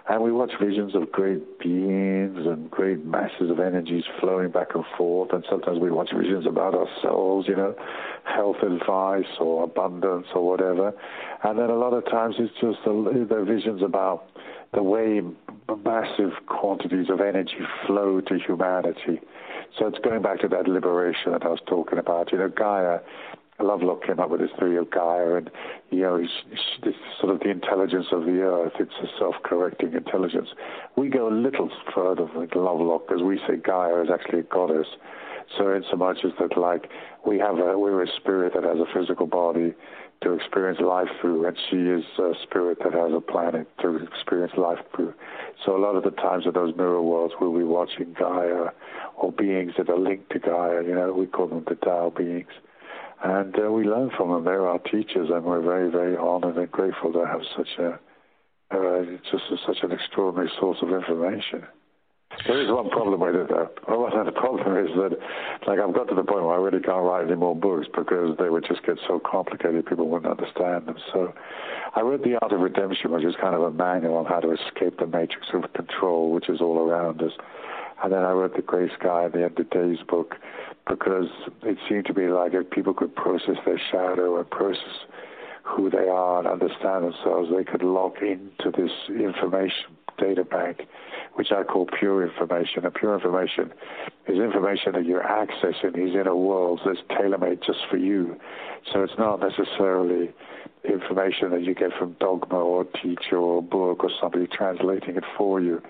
[0.09, 4.85] And we watch visions of great beings and great masses of energies flowing back and
[4.97, 5.33] forth.
[5.33, 7.75] And sometimes we watch visions about ourselves, you know,
[8.23, 10.93] health advice or abundance or whatever.
[11.43, 14.29] And then a lot of times it's just the, visions about
[14.73, 15.21] the way
[15.83, 19.19] massive quantities of energy flow to humanity.
[19.77, 22.31] So it's going back to that liberation that I was talking about.
[22.31, 22.99] You know, Gaia,
[23.59, 25.49] Lovelock came up with this theory of Gaia, and
[25.89, 26.31] you know, it's,
[26.83, 28.73] it's sort of the intelligence of the earth.
[28.79, 30.49] It's a self-correcting intelligence.
[30.95, 34.87] We go a little further than Lovelock, because we say Gaia is actually a goddess.
[35.57, 36.89] So in so much as that, like
[37.25, 39.73] we have a we're a spirit that has a physical body
[40.21, 44.53] to experience life through, and she is a spirit that has a planet to experience
[44.57, 45.13] life through.
[45.65, 48.71] So a lot of the times in those mirror worlds, we'll be watching Gaia
[49.15, 50.83] or beings that are linked to Gaia.
[50.83, 52.51] You know, we call them the Tao beings,
[53.23, 54.43] and uh, we learn from them.
[54.43, 57.99] They're our teachers, and we're very, very honored and grateful to have such a
[58.69, 61.63] uh, just a, such an extraordinary source of information.
[62.45, 63.69] There is one problem with it, though.
[63.87, 65.17] Well, the problem is that,
[65.65, 68.37] like, I've got to the point where I really can't write any more books because
[68.37, 70.97] they would just get so complicated, people wouldn't understand them.
[71.13, 71.33] So
[71.95, 74.51] I wrote The Art of Redemption, which is kind of a manual on how to
[74.51, 77.31] escape the matrix of control, which is all around us.
[78.03, 80.35] And then I wrote The Grace Gaia and the End of Days book
[80.87, 81.29] because
[81.63, 85.05] it seemed to be like if people could process their shadow and process
[85.63, 90.87] who they are and understand themselves, they could log into this information data bank,
[91.35, 92.85] which I call pure information.
[92.85, 93.71] And pure information
[94.27, 98.35] is information that you're accessing these inner worlds that's tailor-made just for you.
[98.91, 100.33] So it's not necessarily
[100.83, 105.59] information that you get from dogma or teacher or book or somebody translating it for
[105.59, 105.81] you.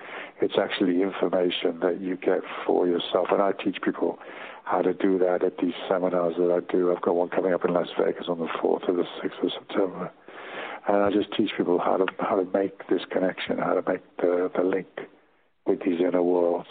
[0.42, 3.28] It's actually information that you get for yourself.
[3.32, 4.20] And I teach people
[4.64, 6.92] how to do that at these seminars that I do.
[6.92, 9.52] I've got one coming up in Las Vegas on the 4th to the 6th of
[9.54, 10.12] September.
[10.88, 14.02] And I just teach people how to how to make this connection, how to make
[14.18, 14.88] the, the link
[15.66, 16.70] with these inner worlds.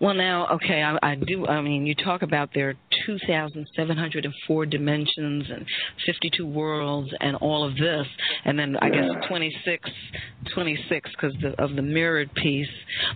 [0.00, 1.46] Well, now, okay, I, I do.
[1.46, 2.74] I mean, you talk about there are
[3.06, 5.66] 2,704 dimensions and
[6.06, 8.06] 52 worlds and all of this,
[8.44, 9.08] and then I Yeah.
[9.18, 9.90] guess 26,
[10.54, 12.68] 26 because of the mirrored piece.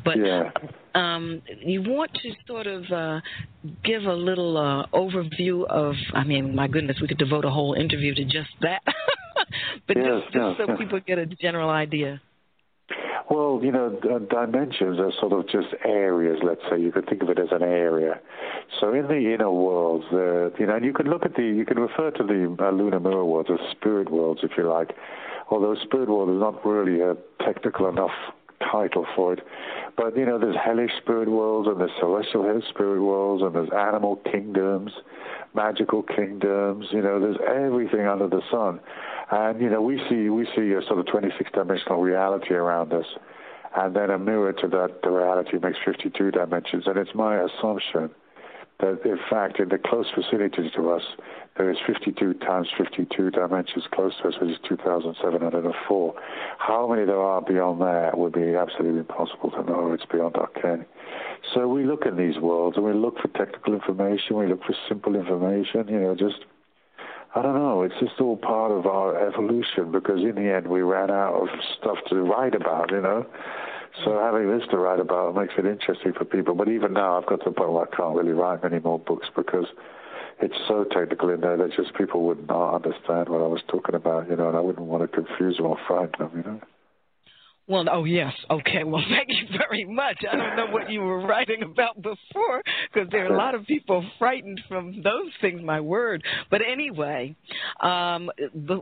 [0.05, 0.51] But Yeah.
[0.95, 3.21] um, you want to sort of uh,
[3.85, 5.95] give a little uh, overview of.
[6.15, 8.83] I mean, my goodness, we could devote a whole interview to just that.
[9.87, 10.79] but Yes, just, just yes, so yes.
[10.79, 12.21] people get a general idea.
[13.31, 16.39] Well, you know, d- dimensions are sort of just areas.
[16.43, 18.21] Let's say you could think of it as an area.
[18.81, 21.67] So in the inner worlds, uh, you know, and you can look at the, you
[21.67, 24.95] can refer to the uh, Aluna mirror worlds as spirit worlds, if you like.
[25.51, 28.13] Although spirit world is not really a technical enough
[28.61, 29.41] title for it.
[29.97, 34.17] But you know, there's hellish spirit worlds and there's celestial spirit worlds and there's animal
[34.31, 34.93] kingdoms,
[35.55, 36.87] magical kingdoms.
[36.91, 38.81] You know, there's everything under the sun.
[39.31, 43.07] And you know, we see we see a sort of 26 dimensional reality around us,
[43.77, 46.85] and then a mirror to that the reality makes 52 dimensions.
[46.87, 48.11] And it's my assumption
[48.81, 51.03] that in fact in the close vicinity to us
[51.59, 56.15] there is 52 times 52 dimensions close to us, which is 2,704.
[56.59, 59.93] How many there are beyond that would be absolutely impossible to know.
[59.93, 60.87] It's beyond our ken.
[61.53, 64.37] So we look in these worlds and we look for technical information.
[64.37, 65.89] We look for simple information.
[65.89, 66.45] You know, just
[67.35, 67.83] I don't know.
[67.83, 71.49] It's just all part of our evolution because in the end we ran out of
[71.79, 72.91] stuff to write about.
[72.91, 73.27] You know.
[74.05, 74.23] So mm.
[74.23, 76.55] having this to write about makes it interesting for people.
[76.55, 78.99] But even now, I've got to the point where I can't really write many more
[78.99, 79.67] books because
[80.41, 83.95] it's so technical in there that just people would not understand what I was talking
[83.95, 86.61] about, you know, and I wouldn't want to confuse them or frighten them, you know.
[87.69, 88.83] Well, oh yes, okay.
[88.83, 90.17] Well, thank you very much.
[90.31, 92.63] I don't know what you were writing about before
[92.93, 95.61] because there are a lot of people frightened from those things.
[95.63, 96.25] My word.
[96.51, 97.37] But anyway,
[97.81, 98.31] um,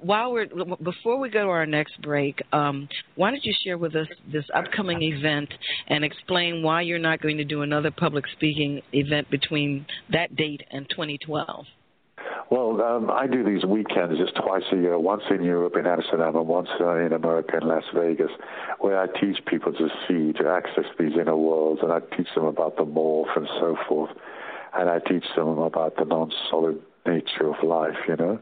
[0.02, 0.46] while we're
[0.82, 4.44] before we go to our next break, um, why don't you share with us this
[4.54, 5.52] upcoming event
[5.88, 10.62] and explain why you're not going to do another public speaking event between that date
[10.70, 11.66] and 2012?
[12.50, 16.36] Well, um, I do these weekends just twice a year, once in Europe in Amsterdam
[16.36, 18.30] and once uh, in America in Las Vegas,
[18.78, 22.44] where I teach people to see, to access these inner worlds, and I teach them
[22.44, 24.10] about the morph and so forth,
[24.74, 28.38] and I teach them about the non-solid nature of life, you know.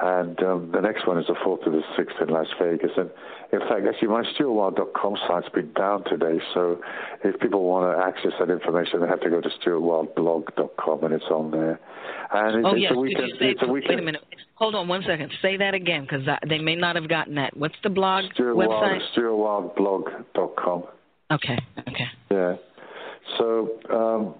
[0.00, 2.90] And um, the next one is the 4th to the 6th in Las Vegas.
[2.96, 3.10] And
[3.52, 6.40] in fact, actually, my StuartWilde.com site's been down today.
[6.52, 6.80] So
[7.22, 11.24] if people want to access that information, they have to go to StuartWildeBlog.com and it's
[11.30, 11.78] on there.
[12.32, 12.92] And it's, oh, it's yes.
[12.94, 13.32] a weekend.
[13.38, 13.90] Say, it's a weekend.
[13.90, 14.22] Wait a minute.
[14.54, 15.30] Hold on one second.
[15.40, 17.56] Say that again because they may not have gotten that.
[17.56, 19.00] What's the blog Stuart website?
[19.16, 20.84] Wilde, StuartWildeBlog.com.
[21.32, 21.58] Okay.
[21.88, 22.06] Okay.
[22.30, 22.56] Yeah.
[23.38, 24.34] So, um,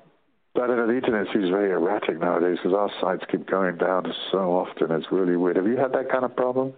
[0.55, 4.13] but you know, the internet seems very erratic nowadays because our sites keep going down
[4.31, 4.91] so often.
[4.93, 5.57] It's really weird.
[5.57, 6.73] Have you had that kind of problem?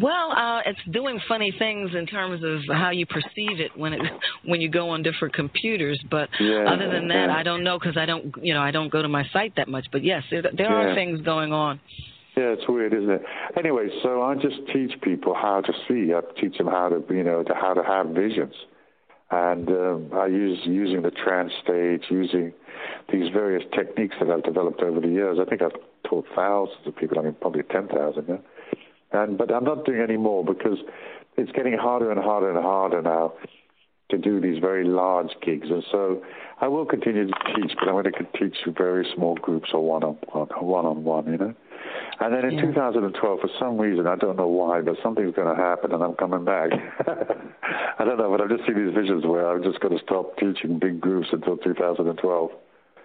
[0.00, 4.00] Well, uh, it's doing funny things in terms of how you perceive it when it
[4.44, 6.00] when you go on different computers.
[6.10, 7.36] But yeah, other than that, yeah.
[7.36, 9.68] I don't know because I don't you know I don't go to my site that
[9.68, 9.86] much.
[9.90, 10.92] But yes, there, there Yeah.
[10.92, 11.80] are things going on.
[12.36, 13.22] Yeah, it's weird, isn't it?
[13.56, 16.14] Anyway, so I just teach people how to see.
[16.14, 18.54] I teach them how to, you know, to how to have visions,
[19.30, 22.52] and um, I use using the trance stage, using
[23.12, 25.38] these various techniques that I've developed over the years.
[25.40, 27.18] I think I've taught thousands of people.
[27.18, 28.40] I mean, probably ten thousand now.
[29.12, 30.78] And but I'm not doing any more because
[31.36, 33.34] it's getting harder and harder and harder now
[34.10, 35.68] to do these very large gigs.
[35.70, 36.22] And so
[36.60, 40.02] I will continue to teach, but I'm going to teach very small groups or one
[40.02, 41.54] on one, one on one, you know.
[42.20, 42.62] And then in Yeah.
[42.62, 46.14] 2012, for some reason, I don't know why, but something's going to happen and I'm
[46.14, 46.70] coming back.
[47.98, 50.36] I don't know, but I've just seen these visions where I'm just going to stop
[50.38, 52.50] teaching big groups until 2012.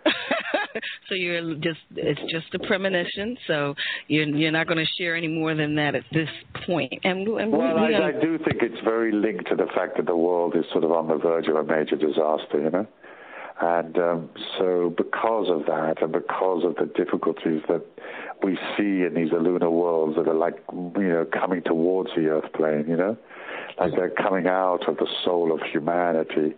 [1.07, 3.38] so you're just it's just a premonition.
[3.47, 3.76] So
[4.07, 6.30] you're you're not going to share any more than that at this
[6.65, 6.93] point.
[7.03, 10.05] And, and Well, we I, I do think it's very linked to the fact that
[10.05, 12.88] the world is sort of on the verge of a major disaster, you know?
[13.61, 17.85] And um, so, because of that, and because of the difficulties that
[18.43, 22.51] we see in these Aluna worlds that are like, you know, coming towards the Earth
[22.53, 23.15] plane, you know,
[23.79, 26.55] like they're coming out of the soul of humanity.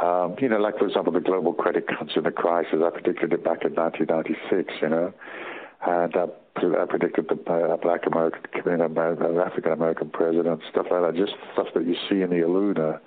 [0.00, 2.78] Um, you know, like for example, the global credit consumer crisis.
[2.82, 4.72] I predicted it back in 1996.
[4.80, 5.12] You know,
[5.86, 8.42] and I, I predicted the uh, Black American,
[9.40, 11.14] African American president, stuff like that.
[11.16, 13.00] Just stuff that you see in the Aluna.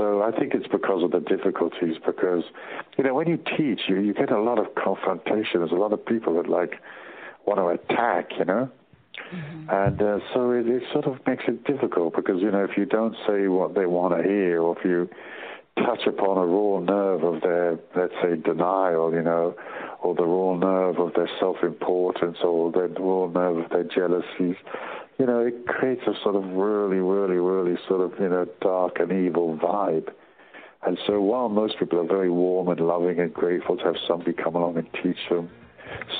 [0.00, 1.96] So I think it's because of the difficulties.
[2.04, 2.44] Because
[2.96, 5.60] you know, when you teach, you you get a lot of confrontation.
[5.60, 6.80] There's a lot of people that like
[7.44, 8.30] want to attack.
[8.38, 8.70] You know.
[9.68, 12.86] And uh, so it, it sort of makes it difficult because you know if you
[12.86, 15.10] don't say what they want to hear, or if you
[15.76, 19.54] touch upon a raw nerve of their, let's say, denial, you know,
[20.02, 24.56] or the raw nerve of their self-importance, or the raw nerve of their jealousies,
[25.20, 29.00] you know, it creates a sort of really, really, really sort of, you know, dark
[29.00, 30.08] and evil vibe.
[30.82, 34.32] And so while most people are very warm and loving and grateful to have somebody
[34.32, 35.50] come along and teach them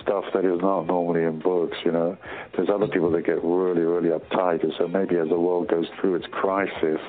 [0.02, 2.18] stuff that is not normally in books, you know,
[2.54, 4.62] there's other people that get really, really uptight.
[4.62, 7.00] And so maybe as the world goes through its crisis,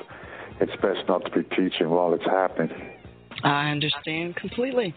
[0.62, 2.91] it's best not to be teaching while it's happening.
[3.44, 4.94] I understand completely.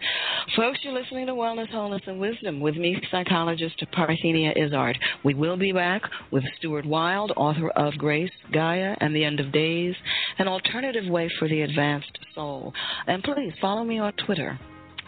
[0.54, 4.98] Folks, you're listening to Wellness, Wholeness, and Wisdom with me, psychologist Parthenia Izzard.
[5.24, 9.52] We will be back with Stuart Wilde, author of Grace, Gaia, and the End of
[9.52, 9.94] Days,
[10.38, 12.72] an alternative way for the advanced soul.
[13.06, 14.58] And please follow me on Twitter.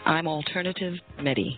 [0.05, 1.57] I'm Alternative Medi.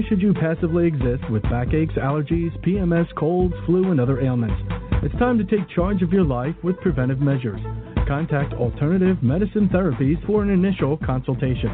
[0.00, 4.56] Why should you passively exist with backaches, allergies, PMS, colds, flu, and other ailments?
[5.02, 7.60] It's time to take charge of your life with preventive measures.
[8.08, 11.68] Contact Alternative Medicine Therapies for an initial consultation.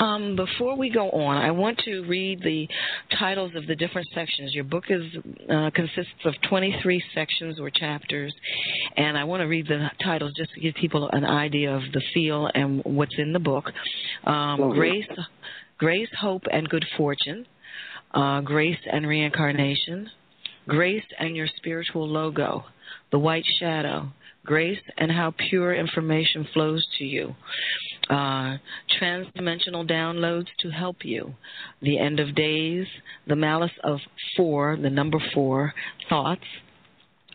[0.00, 2.66] Um, before we go on, I want to read the
[3.16, 4.52] titles of the different sections.
[4.52, 5.02] Your book is
[5.48, 8.34] uh, consists of 23 sections or chapters,
[8.96, 12.02] and I want to read the titles just to give people an idea of the
[12.12, 13.66] feel and what's in the book.
[14.24, 15.06] Um, Grace,
[15.78, 17.46] Grace, Hope, and Good Fortune.
[18.12, 20.10] Uh, Grace and Reincarnation.
[20.66, 22.64] Grace and Your Spiritual Logo.
[23.12, 24.08] The White Shadow
[24.44, 27.34] grace and how pure information flows to you.
[28.10, 28.58] Uh,
[29.00, 31.34] transdimensional downloads to help you.
[31.80, 32.86] The end of days,
[33.26, 33.98] the malice of
[34.36, 35.72] four, the number four,
[36.08, 36.44] thoughts,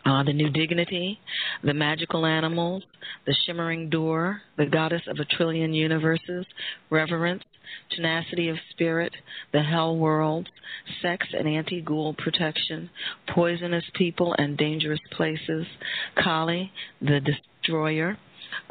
[0.04, 1.18] uh, the new dignity,
[1.62, 2.82] the magical animals,
[3.26, 6.46] the shimmering door, the goddess of a trillion universes,
[6.90, 7.42] reverence,
[7.90, 9.12] tenacity of spirit,
[9.52, 10.48] the hell worlds,
[11.02, 12.90] sex and anti ghoul protection,
[13.34, 15.66] poisonous people and dangerous places,
[16.22, 18.16] Kali, the destroyer,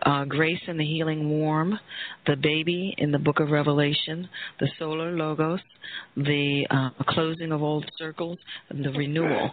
[0.06, 1.80] uh, Grace and the Healing Warm,
[2.26, 5.62] The Baby in the Book of Revelation, The Solar Logos,
[6.18, 9.52] The uh, Closing of Old Circles, and The Renewal.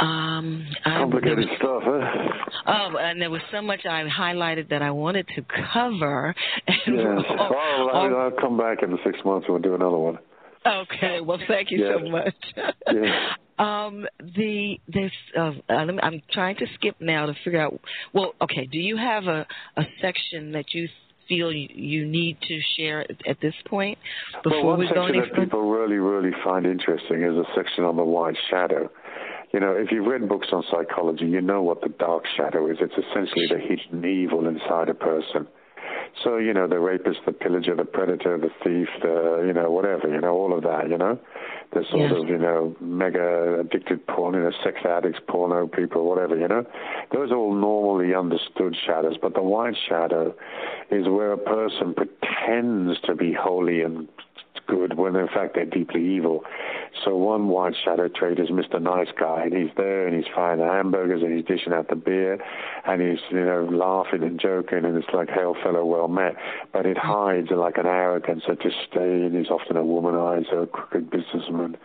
[0.00, 2.44] Um, Complicated was, stuff, huh?
[2.66, 6.34] Oh, and there was so much I highlighted that I wanted to cover.
[6.68, 6.78] yes.
[7.38, 10.18] I'll, I'll come back in six months and we'll do another one.
[10.66, 11.20] Okay.
[11.20, 11.94] Well, thank you yes.
[11.98, 12.34] so much.
[12.92, 13.36] yes.
[13.56, 17.78] Um, the this uh, I'm trying to skip now to figure out.
[18.12, 18.66] Well, okay.
[18.66, 20.88] Do you have a a section that you
[21.28, 23.96] feel you, you need to share at this point
[24.42, 25.30] before well, one we go any further?
[25.30, 28.90] that people really really find interesting is a section on the white shadow.
[29.54, 32.78] You know, if you've read books on psychology, you know what the dark shadow is.
[32.80, 35.46] It's essentially the hidden evil inside a person.
[36.24, 40.08] So, you know, the rapist, the pillager, the predator, the thief, the, you know, whatever,
[40.08, 41.20] you know, all of that, you know,
[41.72, 46.36] the sort of, you know, mega addicted porn, you know, sex addicts, porno people, whatever,
[46.36, 46.64] you know.
[47.12, 50.34] Those are all normally understood shadows, but the white shadow
[50.90, 54.08] is where a person pretends to be holy and
[54.66, 56.44] good when in fact they're deeply evil.
[57.04, 58.80] So one white shadow trader is Mr.
[58.80, 61.96] Nice Guy, and he's there and he's frying the hamburgers and he's dishing out the
[61.96, 62.38] beer
[62.86, 66.36] and he's you know laughing and joking and it's like hail fellow well met,
[66.72, 69.34] but it hides like an arrogance, a disdain.
[69.36, 71.76] He's often a womanizer, a crooked businessman.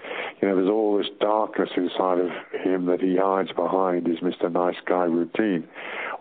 [0.42, 2.30] You know, there's all this darkness inside of
[2.62, 4.52] him that he hides behind his Mr.
[4.52, 5.68] Nice Guy routine,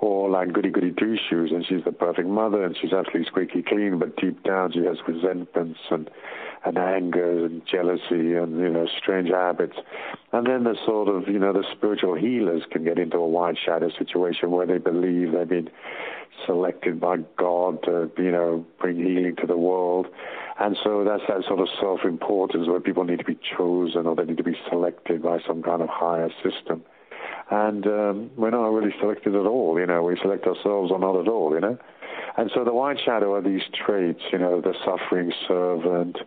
[0.01, 3.63] or like Goody Goody Two Shoes, and she's the perfect mother and she's absolutely squeaky
[3.63, 6.11] clean, but deep down she has resentments and
[6.65, 9.77] and anger and jealousy and you know strange habits.
[10.33, 13.57] And then the sort of you know the spiritual healers can get into a white
[13.65, 15.71] shadow situation where they believe they've been
[16.47, 20.07] selected by God to you know bring healing to the world.
[20.61, 24.25] And so that's that sort of self-importance where people need to be chosen or they
[24.25, 26.83] need to be selected by some kind of higher system.
[27.51, 30.03] And um, we're not really selected at all you know.
[30.03, 31.79] We select ourselves or not at all you know.
[32.37, 36.19] And so the white shadow are these traits, you know, the suffering servant,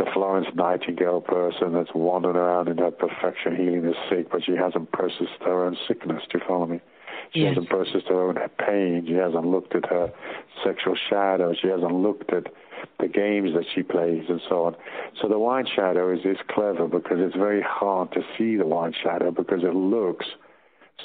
[0.00, 4.56] the Florence Nightingale person that's wandering around in her perfection, healing the sick, but she
[4.56, 6.22] hasn't processed her own sickness.
[6.32, 6.80] Do you follow me?
[7.34, 7.50] She yes.
[7.50, 9.04] hasn't processed her own pain.
[9.06, 10.10] She hasn't looked at her
[10.64, 11.52] sexual shadow.
[11.52, 12.46] She hasn't looked at
[12.98, 14.76] the games that she plays and so on.
[15.20, 18.94] So the white shadow is, is clever because it's very hard to see the white
[19.02, 20.26] shadow because it looks–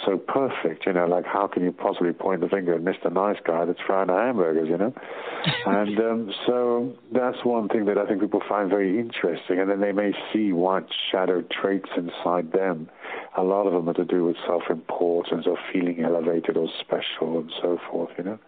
[0.05, 3.11] so perfect, you know, like how can you possibly point the finger at Mr.
[3.11, 4.93] Nice Guy that's frying hamburgers, you know?
[5.65, 9.59] and um, so that's one thing that I think people find very interesting.
[9.59, 12.89] And then they may see white shadow traits inside them.
[13.37, 17.51] A lot of them are to do with self-importance or feeling elevated or special and
[17.61, 18.39] so forth, you know?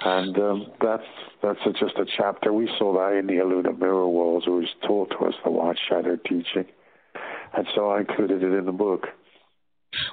[0.00, 1.06] And um, that's
[1.42, 2.52] that's a, just a chapter.
[2.52, 6.16] We saw that in the Illuminate Mirror Worlds, was taught to us the white shadow
[6.16, 6.66] teaching.
[7.54, 9.06] And so I included it in the book.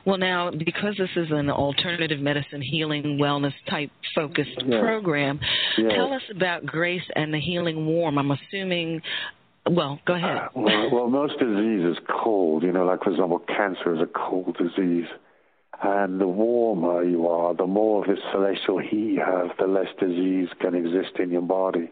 [0.06, 4.80] Well, now, because this is an alternative medicine, healing, wellness type focused Yes.
[4.82, 5.40] program,
[5.78, 5.94] Yes.
[5.94, 8.18] tell us about Grace and the Healing Warm.
[8.18, 9.02] I'm assuming,
[9.70, 10.38] well, go ahead.
[10.38, 12.64] Uh, well, well, most disease is cold.
[12.64, 15.08] You know, like for example, cancer is a cold disease.
[15.82, 19.88] And the warmer you are, the more of this celestial heat you have, the less
[20.00, 21.90] disease can exist in your body.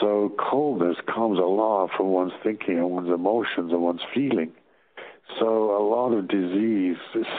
[0.00, 4.52] So coldness comes a lot from one's thinking and one's emotions and one's feeling.
[5.38, 6.96] So a lot of disease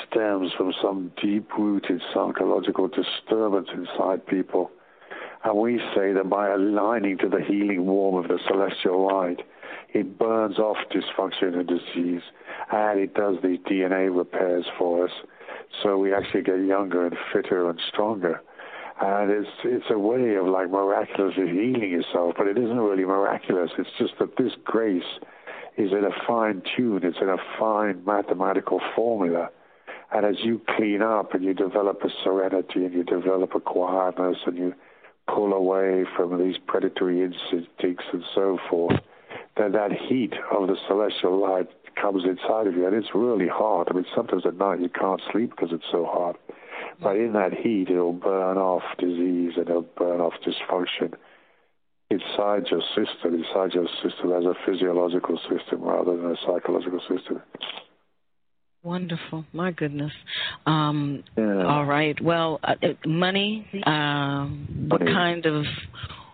[0.07, 4.71] stems from some deep-rooted psychological disturbance inside people.
[5.43, 9.41] And we say that by aligning to the healing warmth of the celestial light,
[9.93, 12.21] it burns off dysfunction and disease,
[12.71, 15.11] and it does these DNA repairs for us.
[15.81, 18.41] So we actually get younger and fitter and stronger.
[19.01, 23.71] And it's it's a way of like miraculously healing yourself, but it isn't really miraculous.
[23.77, 25.03] It's just that this grace
[25.77, 27.01] is in a fine tune.
[27.03, 29.49] It's in a fine mathematical formula.
[30.11, 34.37] And as you clean up and you develop a serenity and you develop a quietness
[34.45, 34.73] and you
[35.27, 38.99] pull away from these predatory instincts and so forth,
[39.57, 41.67] then that heat of the celestial light
[41.99, 42.85] comes inside of you.
[42.85, 43.87] And it's really hot.
[43.89, 46.39] I mean, sometimes at night you can't sleep because it's so hot.
[47.01, 51.13] But in that heat, it'll burn off disease and it'll burn off dysfunction
[52.13, 57.41] inside your system, inside your system as a physiological system rather than a psychological system.
[58.83, 59.45] Wonderful.
[59.53, 60.11] My goodness.
[60.65, 61.65] Um, Yeah.
[61.65, 62.19] All right.
[62.21, 64.45] Well, uh, uh, money, uh,
[64.89, 65.13] what Money.
[65.13, 65.63] kind of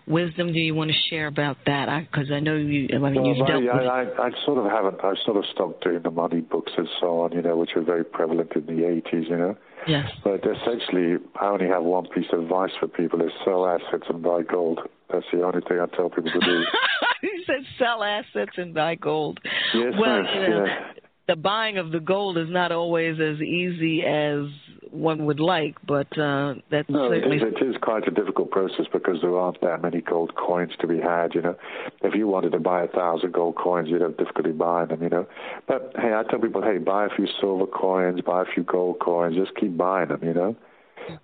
[0.08, 1.86] wisdom do you want to share about that?
[2.12, 3.72] Because I, know you, I mean, Well, you've dealt with.
[3.72, 5.00] I, I, I sort of haven't.
[5.04, 7.84] I sort of stopped doing the money books and so on, you know, which were
[7.84, 9.56] very prevalent in the 80s, you know.
[9.88, 10.10] yes.
[10.24, 14.24] But essentially, I only have one piece of advice for people: is sell assets and
[14.24, 14.80] buy gold.
[15.12, 16.64] That's the only thing I tell people to do.
[17.22, 19.40] he said sell assets and buy gold.
[19.74, 20.92] Yes, well, you know, Yeah.
[21.28, 24.46] the buying of the gold is not always as easy as
[24.92, 27.38] one would like, but uh, that's No, certainly.
[27.38, 30.88] is, it is quite a difficult process because there aren't that many gold coins to
[30.88, 31.36] be had.
[31.36, 31.56] You know,
[32.02, 35.04] if you wanted to buy a thousand gold coins, you'd have difficulty buying them.
[35.04, 35.28] You know,
[35.68, 38.98] but hey, I tell people, hey, buy a few silver coins, buy a few gold
[39.00, 40.24] coins, just keep buying them.
[40.24, 40.56] You know,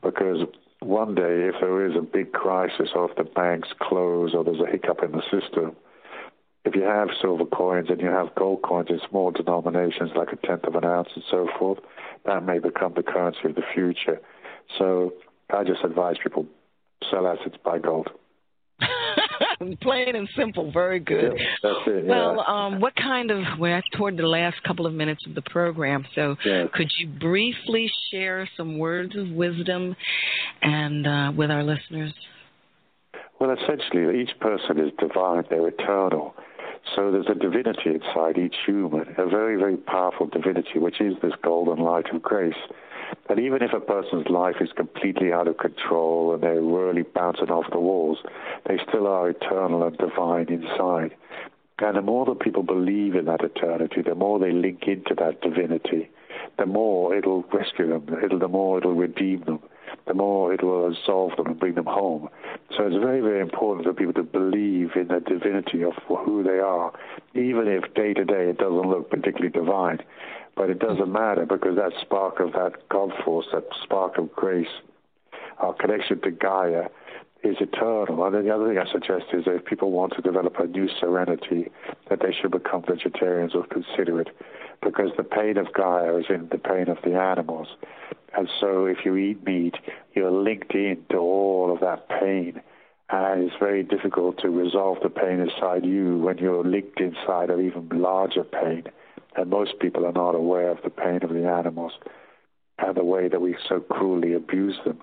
[0.04, 0.42] because
[0.86, 4.60] one day if there is a big crisis or if the banks close or there's
[4.60, 5.76] a hiccup in the system,
[6.64, 10.48] if you have silver coins and you have gold coins in small denominations like a
[10.48, 11.80] tenth of an ounce and so forth,
[12.26, 14.20] that may become the currency of the future.
[14.78, 15.14] So
[15.52, 16.46] I just advise people
[17.10, 18.10] sell assets, buy gold.
[19.82, 21.34] Plain and simple, very good.
[21.38, 22.06] Yeah, that's it.
[22.06, 22.66] Well, yeah.
[22.66, 26.36] um, what kind of, we're toward the last couple of minutes of the program, so
[26.46, 26.66] Yeah.
[26.74, 29.96] could you briefly share some words of wisdom
[30.62, 32.14] and uh, with our listeners?
[33.40, 36.36] Well, essentially, each person is divine, they're eternal.
[36.96, 41.34] So there's a divinity inside each human, a very, very powerful divinity, which is this
[41.44, 42.54] golden light of grace.
[43.30, 47.50] And even if a person's life is completely out of control and they're really bouncing
[47.50, 48.20] off the walls,
[48.68, 51.16] they still are eternal and divine inside.
[51.80, 55.42] And the more that people believe in that eternity, the more they link into that
[55.42, 56.10] divinity,
[56.58, 59.60] the more it'll rescue them, it'll, the more it'll redeem them,
[60.08, 62.30] the more it will absolve them and bring them home.
[62.78, 66.60] So it's very, very important for people to believe in the divinity of who they
[66.60, 66.94] are,
[67.34, 70.00] even if day to day it doesn't look particularly divine.
[70.56, 74.68] But it doesn't matter because that spark of that God force, that spark of grace,
[75.60, 76.86] our connection to Gaia
[77.44, 78.26] is eternal.
[78.26, 80.66] And then the other thing I suggest is that if people want to develop a
[80.66, 81.70] new serenity,
[82.10, 84.30] that they should become vegetarians or consider it,
[84.82, 87.68] because the pain of Gaia is in the pain of the animals.
[88.36, 89.76] And so if you eat meat,
[90.14, 92.62] you're linked into all of that pain.
[93.10, 97.60] And it's very difficult to resolve the pain inside you when you're linked inside of
[97.60, 98.86] even larger pain.
[99.38, 101.94] And most people are not aware of the pain of the animals
[102.78, 105.02] and the way that we so cruelly abuse them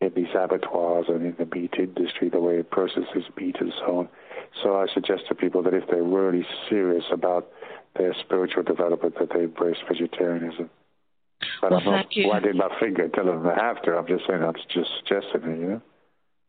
[0.00, 3.98] in these abattoirs and in the meat industry, the way it processes meat and so
[4.00, 4.08] on.
[4.62, 7.48] So I suggest to people that if they're really serious about
[7.96, 10.70] their spiritual development, that they embrace vegetarianism.
[11.60, 12.28] But Well, I'm not you.
[12.28, 13.96] wagging my finger telling them they have to.
[13.96, 15.82] I'm just saying I'm just suggesting it, you know.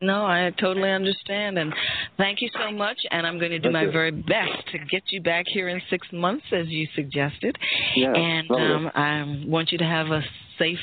[0.04, 1.72] No, I totally understand, and
[2.16, 2.98] thank you so much.
[3.10, 3.92] And I'm going to do Thank my you.
[3.92, 7.56] very best to get you back here in six months, as you suggested.
[7.96, 10.22] Yeah, and um, I want you to have a
[10.58, 10.78] safe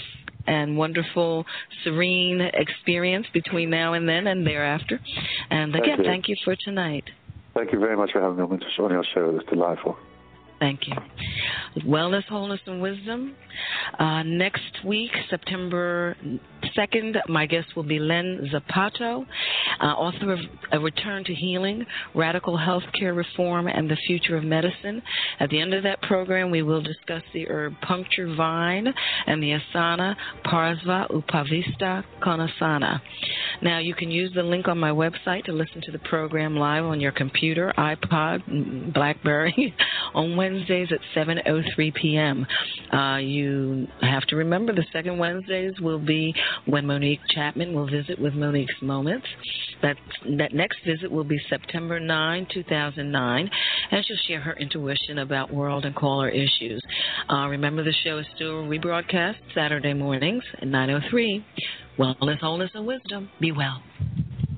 [0.47, 1.45] and wonderful,
[1.83, 4.99] serene experience between now and then and thereafter.
[5.49, 6.05] And Thank again, you.
[6.05, 7.03] thank you for tonight.
[7.53, 9.37] Thank you very much for having me on your show.
[9.39, 9.97] It's delightful.
[10.61, 10.93] Thank you.
[11.87, 13.35] Wellness, Wholeness, and Wisdom.
[13.97, 16.15] Uh, next week, September
[16.77, 19.25] 2nd, my guest will be Len Saputo,
[19.81, 20.39] uh, author of
[20.71, 21.83] A Return to Healing,
[22.13, 25.01] Radical Healthcare Reform, and the Future of Medicine.
[25.39, 28.87] At the end of that program, we will discuss the herb puncture vine
[29.25, 33.01] and the asana Parsva Upavista Konasana.
[33.63, 36.85] Now, you can use the link on my website to listen to the program live
[36.85, 39.75] on your computer, iPod, Blackberry
[40.13, 42.45] on Wednesdays at 7:03 p.m.
[42.91, 46.33] Uh, you have to remember the second Wednesdays will be
[46.65, 49.25] when Monique Chapman will visit with Monique's Moments.
[49.81, 49.95] That
[50.37, 53.49] that next visit will be September 9, 2009,
[53.91, 56.81] and she'll share her intuition about world and caller issues.
[57.29, 61.43] Uh, remember, the show is still rebroadcast Saturday mornings at 9:03.
[61.97, 63.29] Wellness, wholeness, and wisdom.
[63.39, 63.81] Be well.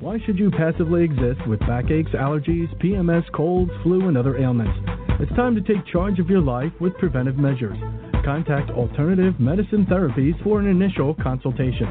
[0.04, 4.78] Why should you passively exist with backaches, allergies, PMS, colds, flu, and other ailments?
[5.22, 7.78] It's time to take charge of your life with preventive measures.
[8.26, 11.88] Contact Alternative Medicine Therapies for an initial consultation.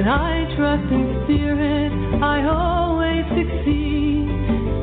[0.00, 1.92] When I trust in Spirit,
[2.24, 4.24] I always succeed.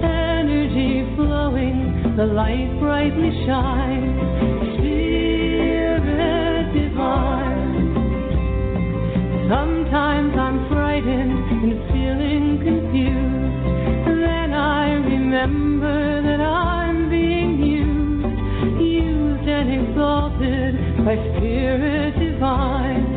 [0.06, 4.14] Energy flowing, the light brightly shines.
[4.78, 7.98] Spirit divine.
[9.50, 14.22] Sometimes I'm frightened and feeling confused.
[14.22, 23.17] Then I remember that I'm being used, used and exalted by Spirit divine.